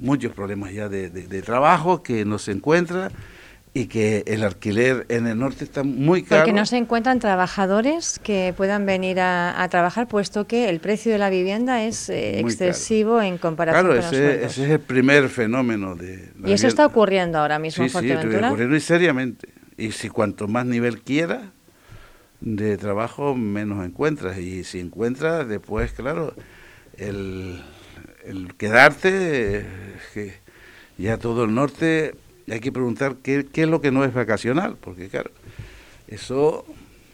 muchos 0.01 0.33
problemas 0.33 0.73
ya 0.73 0.89
de 0.89 1.43
trabajo 1.43 2.03
que 2.03 2.25
no 2.25 2.39
se 2.39 2.53
encuentra 2.53 3.11
y 3.75 3.87
que 3.87 4.25
el 4.27 4.45
alquiler 4.45 5.07
en 5.09 5.27
el 5.27 5.39
norte 5.39 5.65
está 5.65 5.83
muy 5.83 6.23
caro. 6.23 6.43
Porque 6.43 6.59
no 6.59 6.67
se 6.67 6.77
encuentran 6.77 7.21
trabajadores 7.21 8.19
que 8.19 8.55
puedan 8.57 8.87
venir 8.87 9.21
a, 9.21 9.67
trabajar, 9.71 10.09
puesto 10.09 10.47
que 10.47 10.69
el 10.69 10.81
precio 10.81 11.13
de 11.13 11.19
la 11.19 11.31
vivienda 11.31 11.85
es 11.85 12.09
eh, 12.09 12.41
excesivo 12.41 13.21
en 13.21 13.39
comparación 13.39 13.87
con 13.87 13.99
ese, 13.99 14.11
Claro, 14.11 14.31
ese 14.47 14.65
es 14.65 14.71
el 14.71 14.81
primer 14.81 15.29
fenómeno 15.29 15.95
de... 15.95 16.31
y 16.45 16.53
eso 16.53 16.67
está 16.67 16.87
ocurriendo 16.87 17.39
ahora 17.39 17.59
mismo 17.59 17.85
en 17.85 17.91
Fuerteventura. 17.91 18.39
Sí, 18.39 18.45
ocurriendo 18.47 18.77
y 18.77 18.81
seriamente. 18.81 19.49
Y 19.77 19.93
si 19.93 20.09
cuanto 20.09 20.49
más 20.49 20.67
nivel 20.67 21.03
quieras 21.03 21.43
de 22.41 22.77
trabajo, 22.79 23.35
menos 23.35 23.85
encuentras. 23.85 24.39
Y 24.39 24.65
si 24.65 24.81
encuentras, 24.81 25.47
después, 25.47 25.93
claro, 25.93 26.35
el, 26.97 27.63
el 28.25 28.55
quedarte, 28.55 29.67
que 30.15 30.35
ya 30.97 31.19
todo 31.19 31.45
el 31.45 31.55
norte 31.55 32.15
y 32.49 32.53
hay 32.53 32.61
que 32.61 32.73
preguntar 32.73 33.17
qué, 33.23 33.47
qué, 33.53 33.63
es 33.63 33.69
lo 33.69 33.81
que 33.81 33.91
no 33.91 34.05
es 34.05 34.15
vacacional, 34.15 34.77
porque 34.81 35.09
claro, 35.09 35.31
eso 36.07 36.65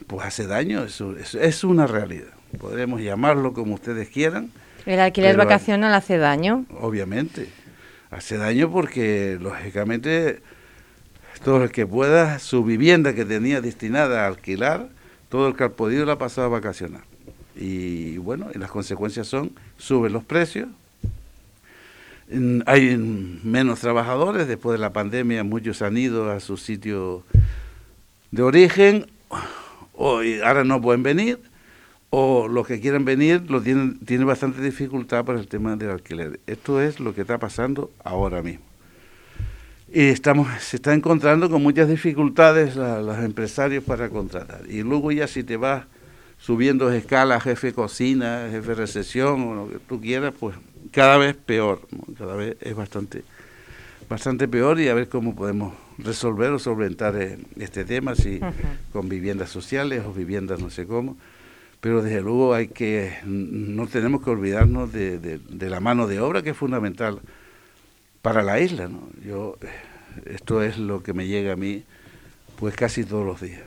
pues 0.07 0.25
hace 0.25 0.47
daño, 0.47 0.83
eso, 0.83 1.15
es 1.17 1.63
una 1.63 1.87
realidad. 1.87 2.31
Podremos 2.59 3.01
llamarlo 3.01 3.53
como 3.53 3.73
ustedes 3.73 4.07
quieran. 4.09 4.51
¿El 4.85 4.99
alquiler 4.99 5.35
vacacional 5.35 5.93
hace 5.93 6.17
daño? 6.17 6.65
Obviamente, 6.79 7.49
hace 8.11 8.37
daño 8.37 8.71
porque 8.71 9.37
lógicamente 9.41 10.41
todo 11.43 11.63
el 11.63 11.71
que 11.71 11.85
pueda, 11.85 12.39
su 12.39 12.63
vivienda 12.63 13.13
que 13.13 13.25
tenía 13.25 13.59
destinada 13.61 14.23
a 14.23 14.27
alquilar, 14.27 14.87
todo 15.27 15.47
el 15.49 15.55
que 15.55 15.65
ha 15.65 15.69
podido 15.69 16.05
la 16.05 16.13
ha 16.13 16.17
pasado 16.17 16.47
a 16.47 16.49
vacacionar. 16.49 17.01
Y 17.55 18.17
bueno, 18.17 18.47
y 18.53 18.57
las 18.57 18.71
consecuencias 18.71 19.27
son, 19.27 19.51
suben 19.77 20.13
los 20.13 20.23
precios, 20.23 20.69
hay 22.65 22.97
menos 22.97 23.79
trabajadores, 23.79 24.47
después 24.47 24.77
de 24.77 24.81
la 24.81 24.93
pandemia 24.93 25.43
muchos 25.43 25.81
han 25.81 25.97
ido 25.97 26.31
a 26.31 26.39
su 26.39 26.57
sitio 26.57 27.23
de 28.31 28.41
origen, 28.41 29.07
o 29.93 30.21
ahora 30.43 30.63
no 30.63 30.81
pueden 30.81 31.03
venir, 31.03 31.39
o 32.09 32.47
los 32.47 32.65
que 32.65 32.79
quieren 32.79 33.05
venir 33.05 33.49
lo 33.49 33.61
tienen, 33.61 33.99
tienen 33.99 34.27
bastante 34.27 34.61
dificultad 34.61 35.25
por 35.25 35.37
el 35.37 35.47
tema 35.47 35.75
del 35.75 35.91
alquiler. 35.91 36.39
Esto 36.47 36.81
es 36.81 36.99
lo 36.99 37.13
que 37.13 37.21
está 37.21 37.37
pasando 37.37 37.91
ahora 38.03 38.41
mismo. 38.41 38.63
Y 39.93 40.01
estamos, 40.01 40.47
se 40.61 40.77
está 40.77 40.93
encontrando 40.93 41.49
con 41.49 41.61
muchas 41.61 41.87
dificultades 41.87 42.75
los 42.75 43.17
empresarios 43.19 43.83
para 43.83 44.09
contratar. 44.09 44.61
Y 44.67 44.81
luego 44.81 45.11
ya 45.11 45.27
si 45.27 45.43
te 45.43 45.57
vas 45.57 45.85
subiendo 46.37 46.91
escalas, 46.91 47.43
jefe 47.43 47.71
cocina, 47.71 48.47
jefe 48.49 48.73
recesión, 48.73 49.41
o 49.43 49.55
lo 49.55 49.69
que 49.69 49.79
tú 49.79 50.01
quieras, 50.01 50.33
pues 50.39 50.55
cada 50.91 51.17
vez 51.17 51.35
peor, 51.35 51.87
cada 52.17 52.35
vez 52.35 52.57
es 52.61 52.75
bastante, 52.75 53.23
bastante 54.09 54.47
peor 54.47 54.79
y 54.79 54.87
a 54.87 54.93
ver 54.93 55.09
cómo 55.09 55.35
podemos 55.35 55.73
resolver 55.97 56.51
o 56.51 56.59
solventar 56.59 57.15
eh, 57.15 57.37
este 57.57 57.85
tema, 57.85 58.15
si 58.15 58.39
con 58.91 59.09
viviendas 59.09 59.49
sociales 59.49 60.03
o 60.05 60.13
viviendas 60.13 60.59
no 60.59 60.69
sé 60.69 60.85
cómo, 60.85 61.17
pero 61.81 62.01
desde 62.01 62.21
luego 62.21 62.53
hay 62.53 62.67
que, 62.67 63.17
no 63.25 63.87
tenemos 63.87 64.23
que 64.23 64.29
olvidarnos 64.29 64.91
de, 64.91 65.19
de, 65.19 65.69
la 65.69 65.79
mano 65.79 66.07
de 66.07 66.19
obra 66.19 66.41
que 66.41 66.51
es 66.51 66.57
fundamental 66.57 67.19
para 68.21 68.41
la 68.41 68.59
isla, 68.59 68.87
¿no? 68.87 69.07
Yo, 69.23 69.57
esto 70.25 70.63
es 70.63 70.77
lo 70.77 71.03
que 71.03 71.13
me 71.13 71.27
llega 71.27 71.53
a 71.53 71.55
mí 71.55 71.83
pues 72.57 72.75
casi 72.75 73.03
todos 73.03 73.25
los 73.25 73.41
días. 73.41 73.61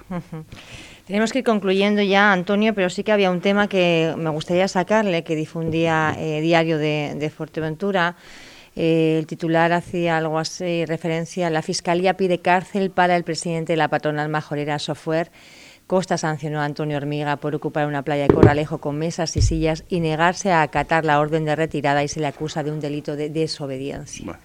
Tenemos 1.09 1.33
que 1.33 1.39
ir 1.39 1.45
concluyendo 1.45 2.03
ya, 2.03 2.35
Antonio, 2.35 2.75
pero 2.75 2.91
sí 2.91 3.03
que 3.03 3.13
había 3.13 3.31
un 3.31 3.41
tema 3.41 3.67
que 3.67 4.15
me 4.19 4.29
gustaría 4.29 4.69
sacarle, 4.69 5.25
que 5.25 5.37
difundía 5.37 6.15
eh, 6.19 6.43
Diario 6.43 6.77
de, 6.77 7.33
Fuerteventura. 7.35 8.15
Eh, 8.77 9.17
el 9.19 9.27
titular 9.27 9.73
hacía 9.73 10.19
algo 10.19 10.39
así, 10.39 10.85
referencia, 10.85 11.49
la 11.49 11.63
Fiscalía 11.63 12.19
pide 12.19 12.41
cárcel 12.41 12.91
para 12.91 13.17
el 13.17 13.25
presidente 13.25 13.73
de 13.73 13.79
la 13.79 13.89
patronal 13.89 14.29
majorera 14.29 14.79
Software. 14.79 15.31
Costa 15.87 16.19
sancionó 16.19 16.61
a 16.61 16.67
Antonio 16.67 16.99
Hormiga 16.99 17.37
por 17.37 17.55
ocupar 17.55 17.87
una 17.87 18.03
playa 18.03 18.25
de 18.25 18.35
Corralejo 18.35 18.77
con 18.77 18.99
mesas 18.99 19.35
y 19.39 19.41
sillas 19.41 19.85
y 19.89 20.01
negarse 20.01 20.53
a 20.53 20.61
acatar 20.61 21.07
la 21.07 21.21
orden 21.21 21.47
de 21.47 21.57
retirada 21.57 22.05
y 22.05 22.09
se 22.09 22.21
le 22.21 22.27
acusa 22.27 22.63
de 22.63 22.71
un 22.71 22.81
delito 22.81 23.17
de 23.17 23.31
desobediencia. 23.31 24.39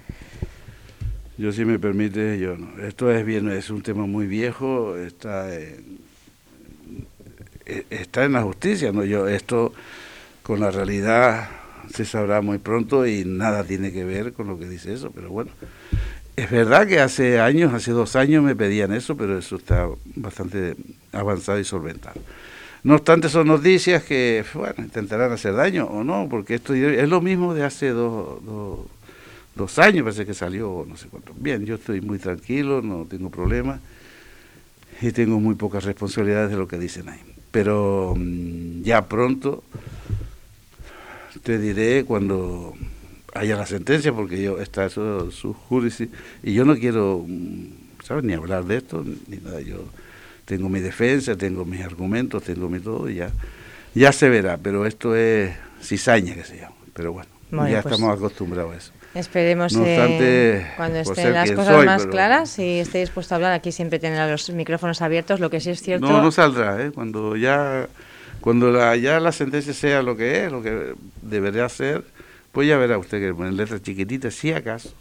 yo 1.37 1.51
si 1.51 1.65
me 1.65 1.77
permite, 1.77 2.39
yo 2.39 2.55
no. 2.55 2.81
Esto 2.87 3.11
es 3.11 3.25
bien, 3.25 3.49
es 3.49 3.69
un 3.69 3.81
tema 3.81 4.05
muy 4.05 4.27
viejo, 4.27 4.95
está 4.95 5.49
está 7.65 8.25
en 8.25 8.33
la 8.33 8.41
justicia, 8.41 8.91
¿no? 8.91 9.03
Yo, 9.03 9.27
esto 9.27 9.73
con 10.43 10.59
la 10.59 10.71
realidad 10.71 11.49
se 11.93 12.05
sabrá 12.05 12.41
muy 12.41 12.57
pronto 12.57 13.05
y 13.07 13.23
nada 13.25 13.63
tiene 13.63 13.91
que 13.91 14.03
ver 14.03 14.33
con 14.33 14.47
lo 14.47 14.59
que 14.59 14.67
dice 14.67 14.93
eso, 14.93 15.11
pero 15.11 15.29
bueno. 15.29 15.51
Es 16.35 16.49
verdad 16.49 16.87
que 16.87 16.99
hace 16.99 17.39
años, 17.39 17.73
hace 17.73 17.91
dos 17.91 18.15
años 18.15 18.43
me 18.43 18.55
pedían 18.55 18.91
eso, 18.91 19.15
pero 19.15 19.37
eso 19.37 19.55
está 19.55 19.87
bastante 20.15 20.75
avanzado 21.11 21.59
y 21.59 21.63
solventado. 21.63 22.19
No 22.83 22.95
obstante, 22.95 23.29
son 23.29 23.47
noticias 23.47 24.03
que, 24.03 24.43
bueno, 24.53 24.75
intentarán 24.79 25.31
hacer 25.31 25.53
daño 25.53 25.85
o 25.85 26.03
no, 26.03 26.27
porque 26.29 26.55
esto 26.55 26.73
es 26.73 27.07
lo 27.07 27.21
mismo 27.21 27.53
de 27.53 27.63
hace 27.63 27.89
dos, 27.89 28.39
dos 29.55 29.79
años, 29.79 30.03
parece 30.03 30.25
que 30.25 30.33
salió, 30.33 30.85
no 30.87 30.97
sé 30.97 31.07
cuánto. 31.07 31.33
Bien, 31.37 31.63
yo 31.65 31.75
estoy 31.75 32.01
muy 32.01 32.17
tranquilo, 32.17 32.81
no 32.81 33.05
tengo 33.05 33.29
problemas 33.29 33.79
y 35.01 35.11
tengo 35.11 35.39
muy 35.39 35.55
pocas 35.55 35.83
responsabilidades 35.83 36.49
de 36.49 36.57
lo 36.57 36.67
que 36.67 36.79
dicen 36.79 37.09
ahí 37.09 37.19
pero 37.53 38.15
mm, 38.17 38.81
ya 38.81 39.05
pronto 39.05 39.63
te 41.43 41.59
diré 41.59 42.03
cuando 42.03 42.73
haya 43.35 43.55
la 43.55 43.67
sentencia, 43.67 44.11
porque 44.11 44.41
yo 44.41 44.59
está 44.59 44.85
eso 44.85 45.29
su 45.29 45.53
juris 45.53 46.03
y 46.41 46.53
yo 46.53 46.65
no 46.65 46.75
quiero, 46.75 47.23
mm, 47.27 47.67
¿sabes? 48.03 48.23
Ni 48.23 48.33
hablar 48.33 48.65
de 48.65 48.77
esto 48.77 49.05
ni 49.27 49.37
nada. 49.37 49.61
Yo 49.61 49.85
tengo 50.45 50.67
mi 50.67 50.79
defensa, 50.79 51.35
tengo 51.35 51.63
mis 51.63 51.81
argumentos, 51.81 52.41
tengo 52.43 52.69
mi 52.69 52.79
todo 52.79 53.07
y 53.07 53.15
ya, 53.15 53.29
ya 53.93 54.11
se 54.11 54.29
verá. 54.29 54.57
Pero 54.57 54.87
esto 54.87 55.15
es 55.15 55.53
cizaña 55.79 56.33
que 56.33 56.43
se 56.43 56.57
llama. 56.57 56.75
Pero 56.95 57.13
bueno, 57.13 57.29
ya 57.51 57.83
pues 57.83 57.93
estamos 57.93 58.17
acostumbrados 58.17 58.73
a 58.73 58.77
eso. 58.77 58.91
Esperemos 59.15 59.75
eh, 59.77 60.65
cuando 60.75 60.97
estén 60.99 61.33
las 61.33 61.51
cosas 61.51 61.85
más 61.85 62.07
claras 62.07 62.57
y 62.57 62.79
esté 62.79 62.99
dispuesto 62.99 63.33
a 63.33 63.37
hablar. 63.37 63.53
Aquí 63.53 63.71
siempre 63.71 63.99
tienen 63.99 64.29
los 64.29 64.49
micrófonos 64.49 65.01
abiertos, 65.03 65.39
lo 65.39 65.51
que 65.51 65.59
sí 65.59 65.69
es 65.69 65.81
cierto. 65.81 66.07
No, 66.07 66.21
no 66.21 66.31
saldrá, 66.31 66.83
¿eh? 66.83 66.91
Cuando 66.91 67.35
ya 67.35 67.87
cuando 68.41 68.71
la, 68.71 68.95
ya 68.95 69.19
la 69.19 69.31
sentencia 69.31 69.73
sea 69.73 70.01
lo 70.01 70.17
que 70.17 70.45
es, 70.45 70.51
lo 70.51 70.63
que 70.63 70.95
debería 71.21 71.69
ser, 71.69 72.03
pues 72.51 72.67
ya 72.67 72.77
verá 72.77 72.97
usted 72.97 73.19
que 73.19 73.27
en 73.27 73.55
letras 73.55 73.83
chiquititas, 73.83 74.33
si 74.33 74.51
acaso, 74.51 74.93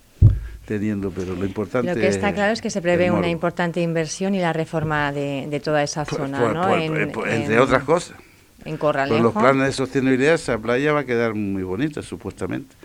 teniendo, 0.66 1.10
pero 1.10 1.34
lo 1.34 1.46
importante. 1.46 1.94
Lo 1.94 2.00
que 2.00 2.08
está 2.08 2.34
claro 2.34 2.52
es 2.52 2.60
que 2.60 2.70
se 2.70 2.82
prevé 2.82 3.10
una 3.10 3.28
importante 3.28 3.80
inversión 3.80 4.34
y 4.34 4.40
la 4.40 4.52
reforma 4.52 5.10
de, 5.10 5.60
toda 5.64 5.82
esa 5.82 6.04
zona, 6.04 6.52
¿no? 6.52 6.76
entre 6.76 7.58
otras 7.58 7.82
cosas. 7.84 8.16
En 8.64 8.76
Corralejo. 8.76 9.16
Con 9.16 9.24
los 9.24 9.32
planes 9.32 9.66
de 9.66 9.72
sostenibilidad, 9.72 10.34
esa 10.34 10.56
playa 10.58 10.92
va 10.92 11.00
a 11.00 11.04
quedar 11.04 11.34
muy 11.34 11.64
bonita, 11.64 12.00
supuestamente 12.02 12.76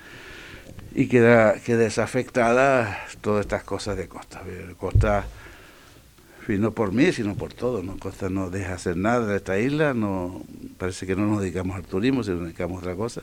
y 0.97 1.07
queda, 1.07 1.53
queda 1.59 1.77
desafectada 1.83 3.05
todas 3.21 3.41
estas 3.41 3.63
cosas 3.63 3.95
de 3.95 4.07
Costa. 4.07 4.41
Costa, 4.79 5.27
no 6.47 6.71
por 6.71 6.91
mí, 6.91 7.11
sino 7.11 7.35
por 7.35 7.53
todo. 7.53 7.83
¿no? 7.83 7.99
Costa 7.99 8.29
no 8.29 8.49
deja 8.49 8.73
hacer 8.73 8.97
nada 8.97 9.27
de 9.27 9.37
esta 9.37 9.59
isla, 9.59 9.93
no 9.93 10.41
parece 10.79 11.05
que 11.05 11.15
no 11.15 11.27
nos 11.27 11.41
dedicamos 11.41 11.75
al 11.75 11.83
turismo, 11.83 12.23
sino 12.23 12.39
dedicamos 12.39 12.77
a 12.77 12.79
otra 12.79 12.95
cosa. 12.95 13.21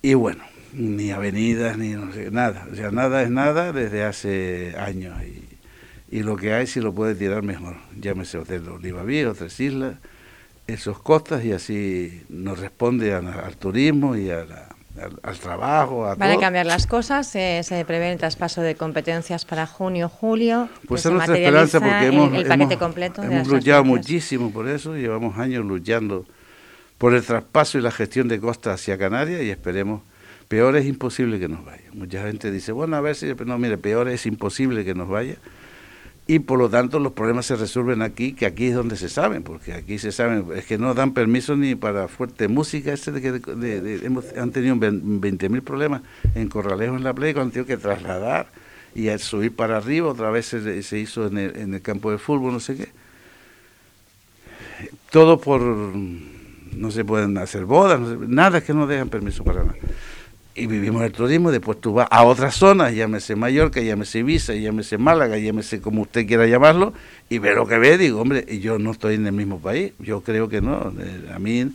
Y 0.00 0.14
bueno, 0.14 0.42
ni 0.72 1.10
avenidas, 1.10 1.76
ni 1.76 1.94
nada. 2.30 2.68
O 2.72 2.74
sea, 2.74 2.90
nada 2.90 3.22
es 3.22 3.28
nada 3.28 3.72
desde 3.72 4.04
hace 4.04 4.74
años. 4.78 5.22
Y, 5.24 5.44
y 6.16 6.22
lo 6.22 6.36
que 6.36 6.54
hay, 6.54 6.66
si 6.66 6.80
lo 6.80 6.94
puede 6.94 7.14
tirar 7.16 7.42
mejor. 7.42 7.76
Llámese 8.00 8.38
Hotel 8.38 8.66
Oliva 8.66 9.02
Vieja, 9.02 9.34
Tres 9.34 9.60
Islas, 9.60 9.96
esos 10.68 11.02
costas, 11.02 11.44
y 11.44 11.52
así 11.52 12.22
nos 12.30 12.60
responde 12.60 13.12
al 13.12 13.58
turismo 13.58 14.16
y 14.16 14.30
a 14.30 14.46
la 14.46 14.73
al, 15.22 15.38
trabajo, 15.38 16.06
a 16.06 16.14
Van 16.14 16.30
a 16.30 16.38
cambiar 16.38 16.66
las 16.66 16.86
cosas, 16.86 17.26
se 17.26 17.84
prevé 17.86 18.12
el 18.12 18.18
traspaso 18.18 18.62
de 18.62 18.76
competencias 18.76 19.44
para 19.44 19.66
junio, 19.66 20.08
julio. 20.08 20.68
Pues 20.86 21.04
es 21.04 21.12
nuestra 21.12 21.36
esperanza 21.36 21.80
porque 21.80 22.06
hemos, 22.06 22.32
el, 22.32 22.46
paquete 22.46 22.78
completo 22.78 23.22
hemos 23.22 23.48
luchado 23.48 23.84
muchísimo 23.84 24.50
por 24.50 24.68
eso, 24.68 24.94
llevamos 24.94 25.38
años 25.38 25.64
luchando 25.64 26.24
por 26.98 27.14
el 27.14 27.24
traspaso 27.24 27.78
y 27.78 27.82
la 27.82 27.90
gestión 27.90 28.28
de 28.28 28.38
costas 28.38 28.80
hacia 28.80 28.96
Canarias 28.96 29.42
y 29.42 29.50
esperemos, 29.50 30.02
peor 30.48 30.76
es 30.76 30.86
imposible 30.86 31.40
que 31.40 31.48
nos 31.48 31.64
vaya. 31.64 31.84
Mucha 31.92 32.22
gente 32.22 32.50
dice, 32.50 32.72
bueno, 32.72 32.96
a 32.96 33.00
ver 33.00 33.16
si, 33.16 33.34
no, 33.44 33.58
mire, 33.58 33.78
peor 33.78 34.08
es 34.08 34.26
imposible 34.26 34.84
que 34.84 34.94
nos 34.94 35.08
vaya 35.08 35.36
y 36.26 36.38
por 36.38 36.58
lo 36.58 36.70
tanto 36.70 36.98
los 37.00 37.12
problemas 37.12 37.46
se 37.46 37.56
resuelven 37.56 38.00
aquí, 38.00 38.32
que 38.32 38.46
aquí 38.46 38.68
es 38.68 38.74
donde 38.74 38.96
se 38.96 39.10
saben, 39.10 39.42
porque 39.42 39.74
aquí 39.74 39.98
se 39.98 40.10
saben, 40.10 40.46
es 40.56 40.64
que 40.64 40.78
no 40.78 40.94
dan 40.94 41.12
permiso 41.12 41.54
ni 41.54 41.74
para 41.74 42.08
fuerte 42.08 42.48
música, 42.48 42.92
este 42.94 43.12
de 43.12 43.20
que 43.20 44.00
hemos, 44.04 44.24
han 44.36 44.50
tenido 44.50 44.74
20.000 44.76 45.60
problemas 45.60 46.00
en 46.34 46.48
Corralejo 46.48 46.96
en 46.96 47.04
la 47.04 47.12
playa, 47.12 47.34
cuando 47.34 47.48
han 47.48 47.52
tenido 47.52 47.66
que 47.66 47.76
trasladar 47.76 48.46
y 48.94 49.10
subir 49.18 49.54
para 49.54 49.76
arriba, 49.76 50.08
otra 50.08 50.30
vez 50.30 50.46
se, 50.46 50.98
hizo 50.98 51.26
en 51.26 51.36
el, 51.36 51.56
en 51.56 51.74
el, 51.74 51.82
campo 51.82 52.10
de 52.10 52.16
fútbol, 52.16 52.52
no 52.52 52.60
sé 52.60 52.76
qué. 52.76 52.88
Todo 55.10 55.40
por, 55.40 55.60
no 55.60 56.90
se 56.90 57.04
pueden 57.04 57.36
hacer 57.36 57.66
bodas, 57.66 58.00
nada 58.00 58.62
que 58.62 58.72
no 58.72 58.86
dejan 58.86 59.10
permiso 59.10 59.44
para 59.44 59.62
nada 59.62 59.76
y 60.54 60.66
vivimos 60.66 61.02
el 61.02 61.10
turismo, 61.10 61.50
después 61.50 61.80
tú 61.80 61.94
vas 61.94 62.06
a 62.10 62.22
otras 62.24 62.54
zonas, 62.54 62.94
llámese 62.94 63.34
Mallorca, 63.34 63.80
llámese 63.80 64.20
Ibiza, 64.20 64.54
llámese 64.54 64.98
Málaga, 64.98 65.36
llámese 65.36 65.80
como 65.80 66.02
usted 66.02 66.26
quiera 66.26 66.46
llamarlo, 66.46 66.92
y 67.28 67.38
ve 67.38 67.54
lo 67.54 67.66
que 67.66 67.76
ve, 67.78 67.98
digo, 67.98 68.20
hombre, 68.20 68.46
yo 68.60 68.78
no 68.78 68.92
estoy 68.92 69.16
en 69.16 69.26
el 69.26 69.32
mismo 69.32 69.58
país, 69.58 69.92
yo 69.98 70.20
creo 70.20 70.48
que 70.48 70.60
no, 70.60 70.92
eh, 71.00 71.32
a 71.34 71.40
mí 71.40 71.72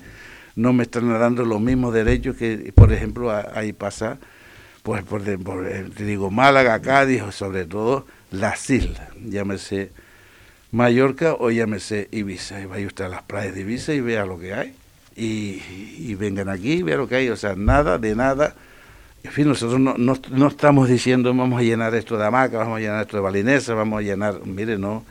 no 0.56 0.72
me 0.72 0.84
están 0.84 1.10
dando 1.10 1.44
los 1.44 1.60
mismos 1.60 1.94
derechos 1.94 2.38
que, 2.38 2.72
por 2.74 2.94
ejemplo, 2.94 3.32
ahí 3.54 3.74
pasa, 3.74 4.18
pues 4.82 5.04
por, 5.04 5.28
eh, 5.28 5.86
te 5.96 6.06
digo, 6.06 6.32
Málaga, 6.32 6.82
Cádiz, 6.82 7.22
sobre 7.32 7.66
todo 7.66 8.08
las 8.32 8.70
islas, 8.70 9.10
llámese 9.26 9.92
Mallorca 10.72 11.34
o 11.34 11.52
llámese 11.52 12.08
Ibiza, 12.12 12.62
y 12.62 12.66
vaya 12.66 12.88
usted 12.88 13.06
a 13.06 13.10
las 13.10 13.24
playas 13.24 13.56
de 13.56 13.62
Ibiza 13.62 13.94
y 13.94 14.00
vea 14.00 14.26
lo 14.26 14.40
que 14.40 14.54
hay. 14.54 14.74
Y, 15.16 15.62
y 15.98 16.16
vengan 16.16 16.48
aquí 16.48 16.74
y 16.74 16.84
vea 16.84 16.96
lo 16.96 17.10
que 17.10 17.16
hay, 17.16 17.30
o 17.30 17.36
sea, 17.36 17.54
nada 17.54 17.98
de 17.98 18.16
nada 18.16 18.56
en 19.24 19.32
fin, 19.32 19.48
nosotros 19.48 19.80
no, 19.80 19.96
no, 19.98 20.48
estamos 20.48 20.88
diciendo 20.88 21.34
vamos 21.34 21.60
a 21.60 21.64
llenar 21.64 21.94
esto 21.94 22.18
de 22.18 22.26
hamaca, 22.26 22.58
vamos 22.60 22.78
a 22.78 22.80
llenar 22.80 23.02
esto 23.02 23.18
de 23.18 23.24
balinesa, 23.24 23.74
vamos 23.74 24.00
a 24.00 24.02
llenar, 24.02 24.46
mire, 24.46 24.78
no, 24.78 25.04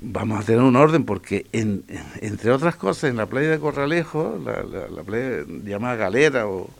vamos 0.00 0.40
a 0.40 0.46
tener 0.46 0.62
un 0.62 0.76
orden 0.76 1.04
porque 1.04 1.46
en, 1.52 1.84
entre 2.20 2.52
otras 2.52 2.76
cosas 2.76 3.10
en 3.10 3.16
la 3.16 3.26
playa 3.26 3.50
de 3.50 3.58
Corralejo, 3.58 4.40
la, 4.44 4.62
la, 4.88 5.02
playa 5.02 5.44
llamada 5.64 5.96
Galera 5.96 6.46
o, 6.46 6.70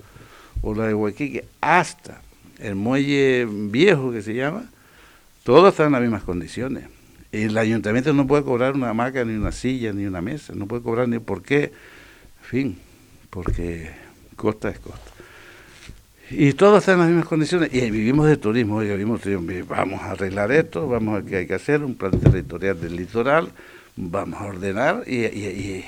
la 0.63 0.87
de 0.87 0.95
Huequique, 0.95 1.45
hasta 1.61 2.23
el 2.61 2.77
muelle 2.77 3.47
viejo 3.51 4.13
que 4.13 4.23
se 4.23 4.35
llama, 4.35 4.65
todo 5.43 5.69
está 5.69 5.87
en 5.87 5.93
las 5.93 6.03
mismas 6.03 6.23
condiciones. 6.23 6.85
El 7.33 7.59
ayuntamiento 7.59 8.13
no 8.13 8.27
puede 8.27 8.43
cobrar 8.43 8.75
una 8.75 8.91
hamaca, 8.91 9.25
ni 9.25 9.35
una 9.35 9.53
silla, 9.53 9.93
ni 9.93 10.07
una 10.07 10.21
mesa, 10.21 10.55
no 10.55 10.67
puede 10.67 10.83
cobrar 10.83 11.09
ni 11.09 11.19
por 11.19 11.43
qué, 11.43 11.65
en 11.65 12.45
fin, 12.45 12.79
porque 13.31 13.91
costa 14.37 14.71
es 14.71 14.79
costa. 14.79 15.18
Y 16.31 16.53
todos 16.53 16.81
están 16.81 16.95
en 16.95 17.01
las 17.01 17.09
mismas 17.09 17.27
condiciones 17.27 17.73
y 17.73 17.91
vivimos 17.91 18.27
de 18.27 18.37
turismo, 18.37 18.81
vivimos, 18.81 19.23
vamos 19.67 20.03
a 20.03 20.11
arreglar 20.11 20.53
esto, 20.53 20.87
vamos 20.87 21.23
a 21.23 21.27
que 21.27 21.37
hay 21.37 21.47
que 21.47 21.55
hacer 21.55 21.83
un 21.83 21.95
plan 21.95 22.19
territorial 22.21 22.79
del 22.79 22.97
litoral, 22.97 23.51
vamos 23.97 24.39
a 24.39 24.45
ordenar 24.45 25.05
y, 25.07 25.25
y, 25.25 25.85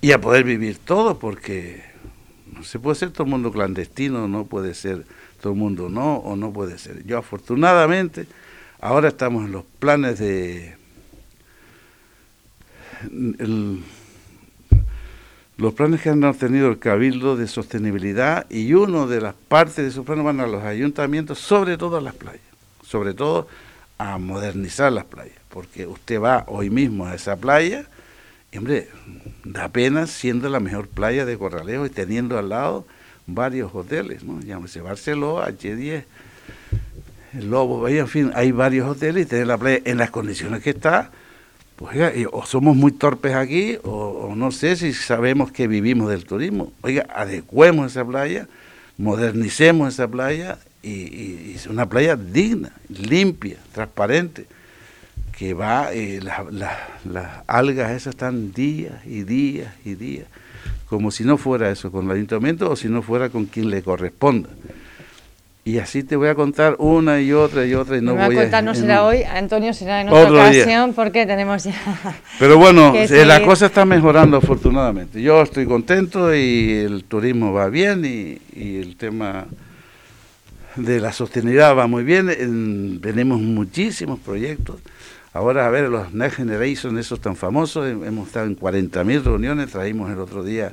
y, 0.00 0.12
a 0.12 0.20
poder 0.20 0.44
vivir 0.44 0.78
todo, 0.78 1.18
porque 1.18 1.82
no 2.52 2.62
se 2.62 2.78
puede 2.78 2.94
ser 2.94 3.10
todo 3.10 3.24
el 3.24 3.30
mundo 3.30 3.50
clandestino, 3.50 4.28
no 4.28 4.46
puede 4.46 4.74
ser 4.74 5.04
todo 5.40 5.52
el 5.52 5.58
mundo 5.58 5.88
no, 5.88 6.16
o 6.18 6.36
no 6.36 6.52
puede 6.52 6.78
ser. 6.78 7.04
Yo 7.04 7.18
afortunadamente 7.18 8.26
ahora 8.80 9.08
estamos 9.08 9.46
en 9.46 9.52
los 9.52 9.64
planes 9.80 10.20
de... 10.20 10.76
El, 13.10 13.82
los 15.56 15.74
planes 15.74 16.00
que 16.00 16.10
han 16.10 16.34
tenido 16.34 16.68
el 16.68 16.78
Cabildo 16.78 17.36
de 17.36 17.46
Sostenibilidad 17.46 18.46
y 18.50 18.74
uno 18.74 19.06
de 19.06 19.20
las 19.20 19.34
partes 19.34 19.76
de 19.76 19.88
esos 19.88 20.04
planes 20.04 20.24
van 20.24 20.40
a 20.40 20.46
los 20.46 20.64
ayuntamientos, 20.64 21.38
sobre 21.38 21.78
todo 21.78 21.96
a 21.96 22.00
las 22.00 22.14
playas, 22.14 22.42
sobre 22.82 23.14
todo 23.14 23.46
a 23.98 24.18
modernizar 24.18 24.92
las 24.92 25.04
playas, 25.04 25.38
porque 25.50 25.86
usted 25.86 26.20
va 26.20 26.44
hoy 26.48 26.70
mismo 26.70 27.06
a 27.06 27.14
esa 27.14 27.36
playa 27.36 27.86
y, 28.50 28.58
hombre, 28.58 28.88
da 29.44 29.68
pena 29.68 30.06
siendo 30.06 30.48
la 30.48 30.58
mejor 30.58 30.88
playa 30.88 31.24
de 31.24 31.38
Corralejo 31.38 31.86
y 31.86 31.90
teniendo 31.90 32.38
al 32.38 32.48
lado 32.48 32.86
varios 33.26 33.74
hoteles, 33.74 34.24
¿no? 34.24 34.40
Llámese 34.40 34.80
Barceló, 34.80 35.40
H10, 35.44 36.04
el 37.34 37.50
Lobo, 37.50 37.88
en 37.88 38.08
fin, 38.08 38.32
hay 38.34 38.52
varios 38.52 38.88
hoteles 38.88 39.26
y 39.26 39.28
tener 39.28 39.46
la 39.46 39.58
playa 39.58 39.80
en 39.84 39.98
las 39.98 40.10
condiciones 40.10 40.62
que 40.62 40.70
está, 40.70 41.10
pues 41.76 41.96
oiga, 41.96 42.12
o 42.32 42.46
somos 42.46 42.76
muy 42.76 42.92
torpes 42.92 43.34
aquí, 43.34 43.78
o, 43.82 44.34
no 44.36 44.52
sé 44.52 44.76
si 44.76 44.92
sabemos 44.92 45.50
que 45.50 45.66
vivimos 45.66 46.08
del 46.08 46.24
turismo. 46.24 46.72
Oiga, 46.82 47.06
adecuemos 47.14 47.92
esa 47.92 48.04
playa, 48.04 48.48
modernicemos 48.96 49.94
esa 49.94 50.06
playa 50.06 50.58
y, 50.82 50.90
y 50.90 51.56
una 51.68 51.88
playa 51.88 52.16
digna, 52.16 52.72
limpia, 52.88 53.56
transparente, 53.72 54.46
que 55.36 55.54
va, 55.54 55.92
eh, 55.92 56.20
las 56.22 57.42
algas 57.46 57.90
esas 57.90 58.14
están 58.14 58.52
días 58.52 59.04
y 59.04 59.24
días 59.24 59.74
y 59.84 59.94
días, 59.94 60.26
como 60.88 61.10
si 61.10 61.24
no 61.24 61.38
fuera 61.38 61.70
eso 61.70 61.90
con 61.90 62.06
el 62.06 62.12
ayuntamiento 62.12 62.70
o 62.70 62.76
si 62.76 62.88
no 62.88 63.02
fuera 63.02 63.30
con 63.30 63.46
quien 63.46 63.70
le 63.70 63.82
corresponda. 63.82 64.48
Y 65.66 65.78
así 65.78 66.02
te 66.02 66.14
voy 66.16 66.28
a 66.28 66.34
contar 66.34 66.76
una 66.78 67.22
y 67.22 67.32
otra 67.32 67.64
y 67.64 67.72
otra 67.72 67.96
y 67.96 68.02
no 68.02 68.14
voy 68.14 68.36
a 68.36 68.42
contar 68.42 68.62
no 68.62 68.74
será 68.74 69.02
hoy, 69.02 69.22
Antonio 69.22 69.72
será 69.72 70.02
en 70.02 70.10
otra 70.10 70.30
ocasión 70.30 70.92
porque 70.92 71.24
tenemos 71.24 71.64
ya. 71.64 71.74
Pero 72.38 72.58
bueno, 72.58 72.92
eh, 72.94 73.24
la 73.24 73.42
cosa 73.42 73.66
está 73.66 73.86
mejorando 73.86 74.36
afortunadamente. 74.36 75.22
Yo 75.22 75.40
estoy 75.40 75.64
contento 75.64 76.34
y 76.34 76.70
el 76.70 77.04
turismo 77.04 77.54
va 77.54 77.70
bien 77.70 78.04
y, 78.04 78.38
el 78.76 78.96
tema 78.96 79.46
de 80.76 81.00
la 81.00 81.12
sostenibilidad 81.12 81.74
va 81.74 81.86
muy 81.86 82.04
bien. 82.04 83.00
tenemos 83.00 83.40
muchísimos 83.40 84.20
proyectos. 84.20 84.76
Ahora, 85.32 85.66
a 85.66 85.70
ver, 85.70 85.88
los 85.88 86.12
Next 86.12 86.36
Generation, 86.36 86.98
esos 86.98 87.20
tan 87.20 87.36
famosos, 87.36 87.88
hemos 87.88 88.26
estado 88.26 88.46
en 88.46 88.56
40.000 88.56 89.22
reuniones, 89.22 89.70
traímos 89.70 90.12
el 90.12 90.18
otro 90.18 90.44
día 90.44 90.70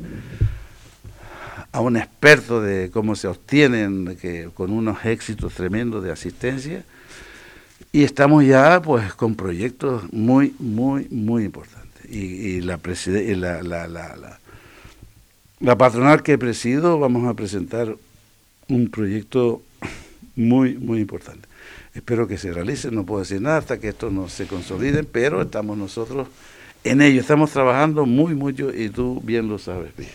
a 1.72 1.80
un 1.80 1.98
experto 1.98 2.62
de 2.62 2.90
cómo 2.92 3.16
se 3.16 3.28
obtienen, 3.28 4.18
que, 4.20 4.50
con 4.54 4.72
unos 4.72 5.06
éxitos 5.06 5.54
tremendos 5.54 6.04
de 6.04 6.12
asistencia, 6.12 6.84
y 7.92 8.04
estamos 8.04 8.46
ya 8.46 8.82
pues 8.82 9.14
con 9.14 9.36
proyectos 9.36 10.12
muy, 10.14 10.56
muy, 10.60 11.08
muy 11.10 11.46
importantes. 11.46 12.06
Y, 12.10 12.62
la, 12.62 12.80
la, 12.84 13.62
la, 13.62 13.88
la, 13.88 14.40
la 15.60 15.78
patronal 15.78 16.24
que 16.24 16.38
presido 16.38 17.00
vamos 17.00 17.28
a 17.28 17.34
presentar 17.34 17.96
un 18.68 18.90
proyecto 18.90 19.62
muy, 20.36 20.76
muy 20.76 21.00
importante. 21.00 21.48
Espero 21.94 22.28
que 22.28 22.38
se 22.38 22.54
realice, 22.54 22.92
no 22.92 23.06
puedo 23.06 23.22
decir 23.22 23.42
nada 23.42 23.58
hasta 23.58 23.80
que 23.80 23.90
esto 23.90 24.10
no 24.10 24.30
se 24.30 24.48
consolide, 24.48 25.04
pero 25.04 25.42
estamos 25.42 25.78
nosotros 25.78 26.28
en 26.84 27.02
ello, 27.02 27.22
estamos 27.22 27.52
trabajando 27.52 28.06
muy 28.06 28.34
mucho 28.34 28.74
y 28.74 28.90
tú 28.90 29.22
bien 29.24 29.48
lo 29.48 29.60
sabes 29.60 29.96
bien. 29.96 30.10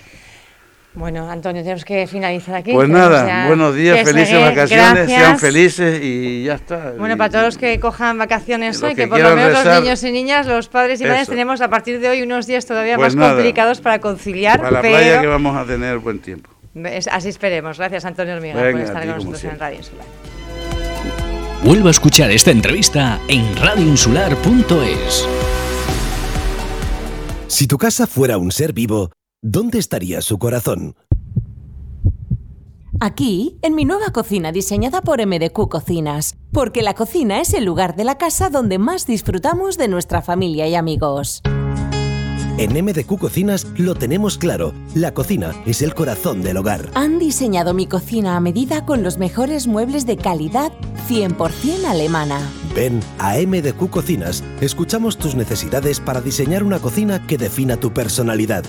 Bueno, 0.96 1.30
Antonio, 1.30 1.62
tenemos 1.62 1.84
que 1.84 2.06
finalizar 2.06 2.54
aquí. 2.54 2.72
Pues 2.72 2.88
nada, 2.88 3.46
buenos 3.48 3.74
días, 3.74 4.02
felices 4.02 4.40
vacaciones, 4.40 5.06
sean 5.06 5.38
felices 5.38 6.00
y 6.02 6.44
ya 6.44 6.54
está. 6.54 6.94
Bueno, 6.98 7.18
para 7.18 7.28
todos 7.30 7.44
los 7.44 7.58
que 7.58 7.78
cojan 7.78 8.16
vacaciones 8.16 8.82
hoy, 8.82 8.94
que, 8.94 9.06
por 9.06 9.20
lo 9.20 9.36
menos 9.36 9.64
los 9.64 9.80
niños 9.80 10.02
y 10.02 10.10
niñas, 10.10 10.46
los 10.46 10.68
padres 10.68 11.00
y 11.02 11.04
madres, 11.04 11.28
tenemos 11.28 11.60
a 11.60 11.68
partir 11.68 12.00
de 12.00 12.08
hoy 12.08 12.22
unos 12.22 12.46
días 12.46 12.64
todavía 12.64 12.96
pues 12.96 13.14
más 13.14 13.34
complicados 13.34 13.82
para 13.82 14.00
conciliar. 14.00 14.58
Para 14.58 14.70
la 14.70 14.80
playa 14.80 15.20
que 15.20 15.26
vamos 15.26 15.54
a 15.54 15.66
tener 15.66 15.98
buen 15.98 16.18
tiempo. 16.18 16.50
así 17.12 17.28
esperemos. 17.28 17.76
Gracias, 17.76 18.06
Antonio 18.06 18.34
Hormiga, 18.34 18.54
por 18.54 18.80
estar 18.80 19.06
con 19.06 19.16
nosotros 19.16 19.44
en 19.44 19.58
Radio 19.58 19.76
Insular. 19.76 20.06
Vuelvo 21.62 21.88
a 21.88 21.90
escuchar 21.90 22.30
esta 22.30 22.52
entrevista 22.52 23.20
en 23.28 23.54
radioinsular.es. 23.56 25.28
Si 27.48 27.66
tu 27.66 27.76
casa 27.76 28.06
fuera 28.06 28.38
un 28.38 28.50
ser 28.50 28.72
vivo, 28.72 29.10
¿dónde 29.42 29.78
estaría 29.78 30.20
su 30.20 30.38
corazón? 30.38 30.96
Aquí, 32.98 33.58
en 33.60 33.74
mi 33.74 33.84
nueva 33.84 34.10
cocina 34.10 34.52
diseñada 34.52 35.02
por 35.02 35.24
MDQ 35.24 35.68
Cocinas, 35.68 36.36
porque 36.50 36.82
la 36.82 36.94
cocina 36.94 37.40
es 37.40 37.52
el 37.52 37.64
lugar 37.64 37.94
de 37.94 38.04
la 38.04 38.16
casa 38.16 38.48
donde 38.48 38.78
más 38.78 39.06
disfrutamos 39.06 39.76
de 39.76 39.88
nuestra 39.88 40.22
familia 40.22 40.66
y 40.66 40.74
amigos. 40.74 41.42
En 42.56 42.72
MDQ 42.72 43.18
Cocinas 43.18 43.66
lo 43.76 43.94
tenemos 43.94 44.38
claro, 44.38 44.72
la 44.94 45.12
cocina 45.12 45.52
es 45.66 45.82
el 45.82 45.94
corazón 45.94 46.40
del 46.40 46.56
hogar. 46.56 46.88
Han 46.94 47.18
diseñado 47.18 47.74
mi 47.74 47.86
cocina 47.86 48.34
a 48.34 48.40
medida 48.40 48.86
con 48.86 49.02
los 49.02 49.18
mejores 49.18 49.66
muebles 49.66 50.06
de 50.06 50.16
calidad 50.16 50.72
100% 51.06 51.84
alemana. 51.84 52.40
Ven 52.74 53.00
a 53.18 53.34
MDQ 53.36 53.90
Cocinas, 53.90 54.42
escuchamos 54.62 55.18
tus 55.18 55.34
necesidades 55.34 56.00
para 56.00 56.22
diseñar 56.22 56.62
una 56.62 56.78
cocina 56.78 57.26
que 57.26 57.36
defina 57.36 57.76
tu 57.76 57.92
personalidad 57.92 58.64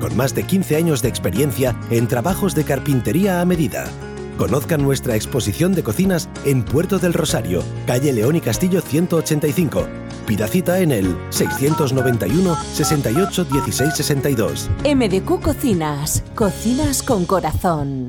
con 0.00 0.16
más 0.16 0.34
de 0.34 0.42
15 0.44 0.76
años 0.76 1.02
de 1.02 1.08
experiencia 1.08 1.78
en 1.90 2.08
trabajos 2.08 2.54
de 2.54 2.64
carpintería 2.64 3.40
a 3.40 3.44
medida. 3.44 3.84
Conozcan 4.40 4.82
nuestra 4.82 5.16
exposición 5.16 5.74
de 5.74 5.82
cocinas 5.82 6.30
en 6.46 6.64
Puerto 6.64 6.98
del 6.98 7.12
Rosario, 7.12 7.62
calle 7.86 8.10
León 8.12 8.36
y 8.36 8.40
Castillo 8.40 8.80
185. 8.80 9.86
Pida 10.26 10.48
cita 10.48 10.80
en 10.80 10.92
el 10.92 11.14
691 11.28 12.56
68 12.72 13.44
16 13.44 13.94
62. 13.94 14.70
MDQ 14.82 15.42
Cocinas, 15.42 16.22
cocinas 16.34 17.02
con 17.02 17.26
corazón. 17.26 18.08